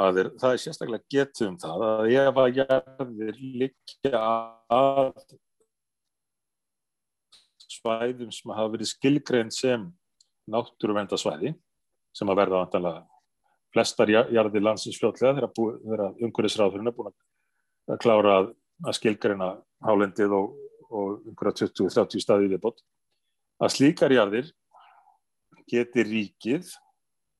að 0.01 0.19
er, 0.23 0.29
það 0.41 0.55
er 0.55 0.61
sérstaklega 0.63 1.11
getið 1.13 1.47
um 1.51 1.57
það 1.61 1.83
að 1.87 2.11
ef 2.17 2.39
að 2.41 2.53
gerðir 2.59 3.41
líka 3.61 4.21
að 4.73 5.11
svæðum 7.73 8.31
sem 8.33 8.53
hafa 8.53 8.73
verið 8.73 8.89
skilgrein 8.89 9.51
sem 9.53 9.85
náttúruvendasvæði 10.53 11.53
sem 12.13 12.29
að 12.29 12.39
verða 12.41 12.63
vantanlega 12.63 13.03
flestar 13.73 14.11
jarðir 14.11 14.65
landsins 14.65 14.99
fljótlega 15.01 15.37
þegar 15.39 16.17
umhverfisráðurinn 16.21 16.89
er 16.91 16.97
búin 16.97 17.13
að 17.13 18.01
klára 18.03 18.35
að, 18.41 18.49
að 18.85 18.97
skilgreina 18.99 19.49
hálendið 19.85 20.35
og, 20.37 20.57
og 20.89 21.29
umhverja 21.31 21.69
20-30 21.73 22.23
staði 22.23 22.51
viðbót 22.51 22.83
að 23.63 23.75
slíkar 23.77 24.13
jarðir 24.13 24.51
geti 25.69 26.05
ríkið 26.05 26.73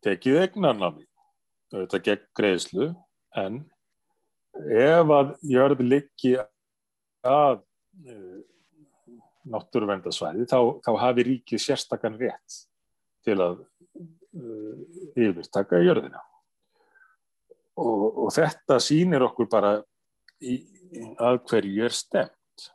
tekið 0.05 0.41
egnarnámi 0.47 1.05
auðvitað 1.73 2.05
gegn 2.07 2.25
greiðslu 2.37 2.89
en 3.41 3.61
ef 4.77 5.13
að 5.17 5.31
jörð 5.49 5.81
liggi 5.85 6.35
að 7.25 7.61
uh, 7.61 8.41
náttúruvendasvæði 9.53 10.45
þá, 10.51 10.59
þá 10.85 10.91
hafi 11.01 11.25
ríkið 11.29 11.63
sérstakann 11.63 12.19
rétt 12.21 12.59
til 13.25 13.39
að 13.41 13.63
uh, 13.63 14.77
yfirtaka 15.17 15.81
jörðina. 15.83 16.21
Og, 17.81 18.05
og 18.25 18.29
þetta 18.35 18.77
sýnir 18.83 19.25
okkur 19.25 19.49
bara 19.49 19.75
í, 20.45 20.59
að 21.17 21.41
hverju 21.49 21.87
er 21.87 21.95
stemt 21.97 22.67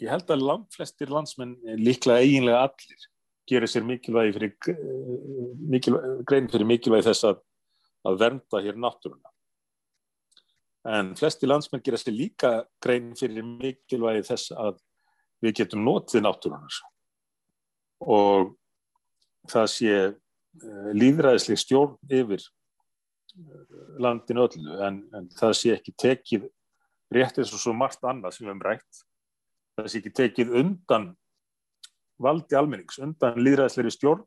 ég 0.00 0.10
held 0.10 0.30
að 0.30 0.44
langt 0.48 0.74
flestir 0.74 1.10
landsmenn 1.12 1.56
líklega 1.78 2.22
eiginlega 2.24 2.62
allir 2.68 3.08
gerir 3.48 3.70
sér 3.70 3.84
mikilvægi 3.86 4.34
fyrir 4.36 4.54
mikilvægi, 5.74 6.24
grein 6.28 6.48
fyrir 6.52 6.68
mikilvægi 6.68 7.08
þess 7.08 7.28
að, 7.28 7.38
að 8.08 8.18
vernda 8.22 8.62
hér 8.64 8.80
náttúruna. 8.80 9.32
En 10.94 11.14
flesti 11.16 11.48
landsmenn 11.48 11.84
gerir 11.84 12.00
sér 12.00 12.16
líka 12.16 12.52
grein 12.84 13.14
fyrir 13.18 13.46
mikilvægi 13.46 14.26
þess 14.30 14.52
að 14.56 14.80
við 15.44 15.56
getum 15.60 15.84
notið 15.84 16.24
náttúrunar. 16.24 16.82
Og 18.04 18.52
það 19.50 19.70
sé 19.72 19.94
líðræðisleg 20.94 21.58
stjórn 21.58 21.96
yfir 22.12 22.44
landinu 23.98 24.44
öllu 24.46 24.76
en, 24.86 25.00
en 25.16 25.26
það 25.34 25.56
sé 25.58 25.72
ekki 25.74 25.94
tekið 25.98 26.46
rétt 27.14 27.40
eins 27.40 27.52
og 27.54 27.60
svo 27.62 27.74
margt 27.76 28.04
annað 28.06 28.36
sem 28.36 28.44
við 28.44 28.52
hefum 28.52 28.62
rætt 28.64 29.00
það 29.74 29.88
sé 29.90 30.00
ekki 30.00 30.12
tekið 30.20 30.52
undan 30.60 31.08
valdi 32.22 32.56
almennings, 32.58 33.00
undan 33.02 33.38
líðræðisleiri 33.40 33.92
stjórn 33.92 34.24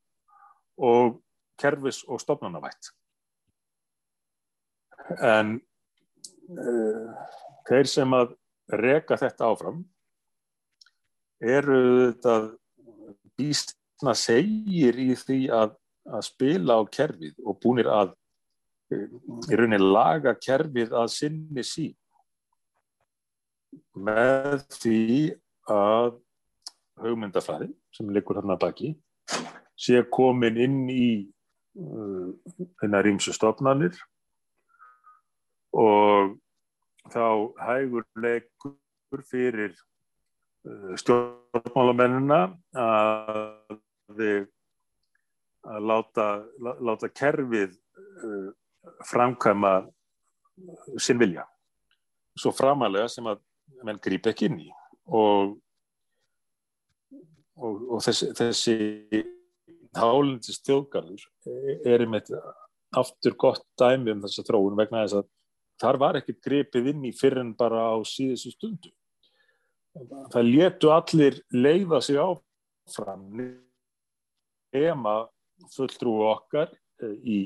og 0.77 1.19
kervis 1.59 2.03
og 2.07 2.21
stofnanavætt. 2.21 2.91
En 5.23 5.55
uh, 6.51 7.15
þeir 7.69 7.89
sem 7.89 8.15
að 8.17 8.35
reka 8.77 9.17
þetta 9.19 9.47
áfram 9.47 9.81
eru 11.39 11.79
þetta 12.11 12.35
býstna 13.37 14.13
segir 14.17 14.97
í 14.99 15.13
því 15.15 15.41
að, 15.53 15.75
að 16.09 16.25
spila 16.27 16.79
á 16.81 16.83
kerfið 16.91 17.37
og 17.45 17.59
búinir 17.63 17.89
að 17.91 18.15
í 18.91 19.57
rauninni 19.59 19.79
laga 19.81 20.33
kerfið 20.39 20.93
að 20.95 21.09
sinni 21.13 21.63
sín 21.67 21.95
með 23.97 24.63
því 24.77 25.01
að 25.71 26.15
hugmyndafræði 27.01 27.71
sem 27.95 28.09
likur 28.13 28.39
þarna 28.39 28.57
baki 28.59 28.93
sé 29.77 30.01
komin 30.13 30.57
inn 30.57 30.79
í 30.89 31.09
uh, 31.77 33.01
rýmsu 33.05 33.33
stofnanir 33.35 33.97
og 35.77 36.37
þá 37.13 37.25
hægur 37.61 38.07
leikur 38.17 39.23
fyrir 39.29 39.75
uh, 39.75 40.95
stjórnmálamennina 40.97 42.41
að, 42.81 43.77
að 44.17 45.85
láta, 45.91 46.27
láta 46.81 47.11
kerfið 47.13 47.77
uh, 47.77 48.49
framkvæma 49.05 49.75
sinn 50.97 51.19
vilja. 51.21 51.45
Svo 52.37 52.53
framalega 52.55 53.09
sem 53.11 53.27
að 53.29 53.41
menn 53.85 54.01
grýpa 54.01 54.31
ekki 54.33 54.49
inn 54.49 54.61
í 54.65 54.69
og, 55.13 55.57
og, 57.57 57.81
og 57.97 58.03
þessi, 58.05 58.29
þessi 58.37 59.23
hálendis 59.97 60.61
þjóðgarður 60.65 61.25
er 61.87 62.05
einmitt 62.05 62.31
aftur 62.97 63.35
gott 63.39 63.65
dæmi 63.79 64.13
um 64.13 64.23
þessa 64.25 64.45
þróun 64.47 64.77
vegna 64.79 65.03
þess 65.05 65.19
að 65.21 65.29
þar 65.81 65.99
var 66.01 66.19
ekkert 66.19 66.41
gripið 66.45 66.91
inn 66.93 67.07
í 67.09 67.13
fyrir 67.15 67.43
en 67.43 67.53
bara 67.57 67.89
á 67.93 67.97
síðustu 68.07 68.53
stundu. 68.53 68.93
Það 70.33 70.49
letu 70.51 70.91
allir 70.93 71.39
leiða 71.53 72.01
sig 72.05 72.19
áfram 72.21 73.25
ema 74.77 75.19
fulltrú 75.73 76.19
okkar 76.29 76.69
eh, 77.01 77.15
í 77.25 77.37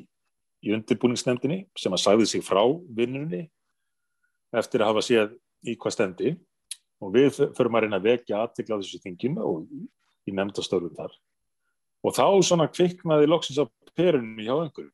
í 0.61 0.73
undirbúningsnefndinni 0.75 1.63
sem 1.77 1.93
að 1.93 2.03
sagði 2.03 2.27
sig 2.29 2.45
frá 2.45 2.61
vinnunni 2.93 3.45
eftir 4.57 4.83
að 4.83 4.91
hafa 4.91 5.05
séð 5.05 5.35
í 5.65 5.75
hvað 5.79 5.95
stendi. 5.95 6.33
Og 7.01 7.15
við 7.15 7.39
förum 7.57 7.77
að 7.77 7.87
reyna 7.87 7.97
að 7.97 8.09
vekja 8.11 8.43
aðtikla 8.43 8.77
á 8.77 8.81
þessu 8.81 9.01
þinginu 9.01 9.41
og 9.41 9.63
í 10.31 10.37
nefndastörfum 10.39 10.95
þar. 10.97 11.13
Og 12.01 12.15
þá 12.17 12.25
svona 12.47 12.69
kviknaði 12.71 13.29
loksins 13.29 13.61
á 13.61 13.65
perunni 13.93 14.47
hjá 14.47 14.55
einhverju 14.55 14.91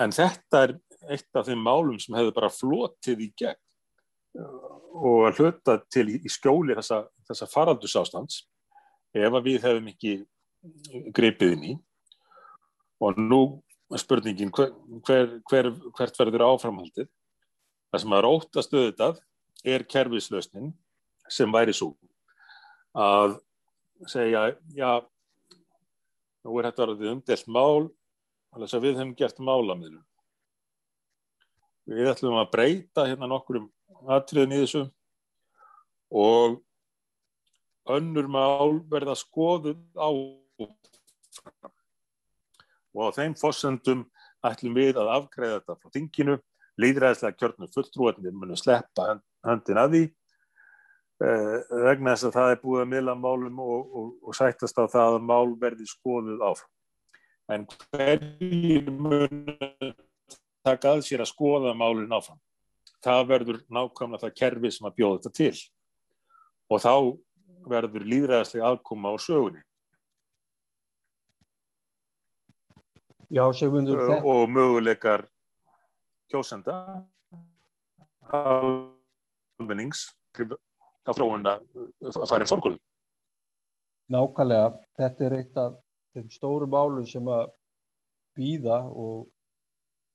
en 0.00 0.14
þetta 0.14 0.62
er 0.64 0.74
eitt 1.12 1.38
af 1.38 1.46
þeim 1.48 1.62
málum 1.62 1.98
sem 2.00 2.16
hefur 2.16 2.34
bara 2.36 2.52
flotið 2.52 3.26
í 3.26 3.28
gegn. 3.38 3.60
Og 4.96 5.26
að 5.28 5.40
hluta 5.40 5.76
til 5.92 6.08
í 6.16 6.30
skjóli 6.32 6.76
þessa, 6.76 7.02
þessa 7.28 7.48
faraldusástands 7.52 8.42
ef 9.16 9.28
að 9.28 9.46
við 9.46 9.66
hefum 9.68 9.92
ekki 9.92 10.16
greipið 11.16 11.54
inn 11.56 11.68
í. 11.70 11.74
Og 13.04 13.20
nú 13.20 13.40
spurningin 14.00 14.50
hver, 14.56 14.72
hver, 15.06 15.38
hver, 15.48 15.70
hvert 15.98 16.18
verður 16.18 16.46
áframhaldið? 16.48 17.08
Það 17.92 18.02
sem 18.02 18.16
er 18.16 18.28
óttast 18.28 18.74
auðvitað 18.74 19.20
er 19.66 19.84
kerfislausnin 19.88 20.72
sem 21.32 21.52
væri 21.52 21.74
svo 21.76 21.92
að 22.96 23.36
segja 24.10 24.42
já 24.76 24.90
nú 26.46 26.58
er 26.58 26.68
þetta 26.68 26.84
orðið 26.86 27.12
umdelt 27.14 27.48
mál 27.48 27.88
alveg 28.54 28.74
að 28.76 28.84
við 28.84 29.00
hefum 29.00 29.14
gert 29.18 29.40
málamiðlum 29.42 30.04
við 31.86 32.10
ætlum 32.10 32.38
að 32.40 32.52
breyta 32.52 33.06
hérna 33.08 33.28
nokkur 33.30 33.60
um 33.62 33.70
atriðin 34.12 34.54
í 34.56 34.60
þessu 34.64 34.84
og 36.14 36.60
önnur 37.96 38.28
mál 38.30 38.80
verða 38.90 39.14
skoðuð 39.18 39.78
á 39.98 40.10
og 42.96 43.02
á 43.12 43.16
þeim 43.16 43.34
fossendum 43.38 44.04
ætlum 44.46 44.76
við 44.78 45.00
að 45.00 45.12
afgreða 45.18 45.58
þetta 45.58 45.76
frá 45.80 45.92
þinginu, 45.94 46.36
líðræðislega 46.80 47.38
kjörnum 47.40 47.72
fulltrúarnir 47.74 48.34
munum 48.36 48.58
sleppa 48.58 49.18
höndin 49.46 49.80
að 49.80 49.92
því 49.94 50.02
vegna 51.20 52.12
þess 52.12 52.28
að 52.28 52.34
það 52.36 52.50
er 52.52 52.58
búið 52.62 52.82
að 52.82 52.90
mila 52.92 53.14
málum 53.16 53.60
og, 53.64 53.94
og, 53.96 54.08
og 54.22 54.36
sættast 54.36 54.76
á 54.76 54.84
það 54.84 55.18
að 55.18 55.28
mál 55.30 55.54
verði 55.60 55.86
skoðuð 55.88 56.42
áfram. 56.44 56.72
En 57.54 57.64
hverjir 57.70 58.90
munum 58.90 59.94
taka 60.66 60.96
að 60.96 61.04
sér 61.06 61.22
að 61.22 61.30
skoða 61.30 61.76
málun 61.78 62.12
áfram? 62.12 62.40
Það 63.04 63.22
verður 63.30 63.62
nákvæmlega 63.70 64.24
það 64.24 64.36
kerfi 64.40 64.72
sem 64.74 64.88
að 64.88 64.96
bjóða 64.98 65.20
þetta 65.20 65.36
til 65.38 65.56
og 66.66 66.82
þá 66.82 66.94
verður 67.70 68.06
líðræðislega 68.10 68.72
aðkoma 68.72 69.14
á 69.14 69.16
sögunni. 69.22 69.62
Já, 73.30 73.42
Sigmundur. 73.58 73.98
Uh, 73.98 74.26
og 74.26 74.50
möguleikar 74.50 75.26
kjósenda 76.30 77.02
almennings 78.30 80.08
á 81.06 81.10
þróun 81.14 81.48
að 81.50 81.62
fara 82.28 82.44
í 82.44 82.50
fórkvöldum. 82.50 82.82
Nákvæmlega, 84.14 84.66
þetta 84.98 85.26
er 85.26 85.36
eitt 85.40 85.56
af 85.58 85.78
þeim 86.14 86.28
stóru 86.30 86.68
málu 86.70 87.06
sem 87.10 87.26
að 87.30 87.48
býða 88.36 88.78
og, 89.04 89.26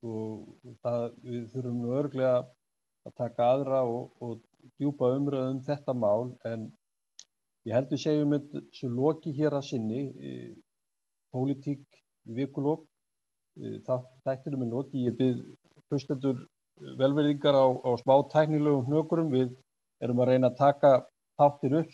og 0.05 0.75
það, 0.83 1.07
við 1.25 1.47
þurfum 1.55 1.81
örglega 1.99 2.37
að 3.07 3.15
taka 3.17 3.49
aðra 3.55 3.81
og, 3.89 4.11
og 4.21 4.39
djúpa 4.79 5.09
umröðum 5.17 5.57
um 5.57 5.65
þetta 5.65 5.95
mál 5.97 6.31
en 6.47 6.69
ég 7.67 7.75
heldur 7.75 7.99
segjum 8.01 8.37
þessu 8.53 8.91
loki 8.93 9.33
hér 9.37 9.57
að 9.57 9.67
sinni, 9.71 10.03
e, 10.21 10.53
pólitík 11.33 11.83
vikulokk 12.37 12.87
þættinum 14.25 14.63
er 14.65 14.71
lóti. 14.71 15.05
Ég 15.07 15.17
byrð 15.17 15.41
hlustendur 15.89 16.45
velverðingar 16.97 17.57
á, 17.57 17.65
á 17.83 17.91
smá 17.99 18.15
tæknilegum 18.31 18.87
hnökurum. 18.87 19.31
Við 19.33 19.51
erum 20.01 20.21
að 20.21 20.31
reyna 20.31 20.49
að 20.51 20.59
taka 20.61 20.91
þáttir 21.39 21.75
upp 21.81 21.89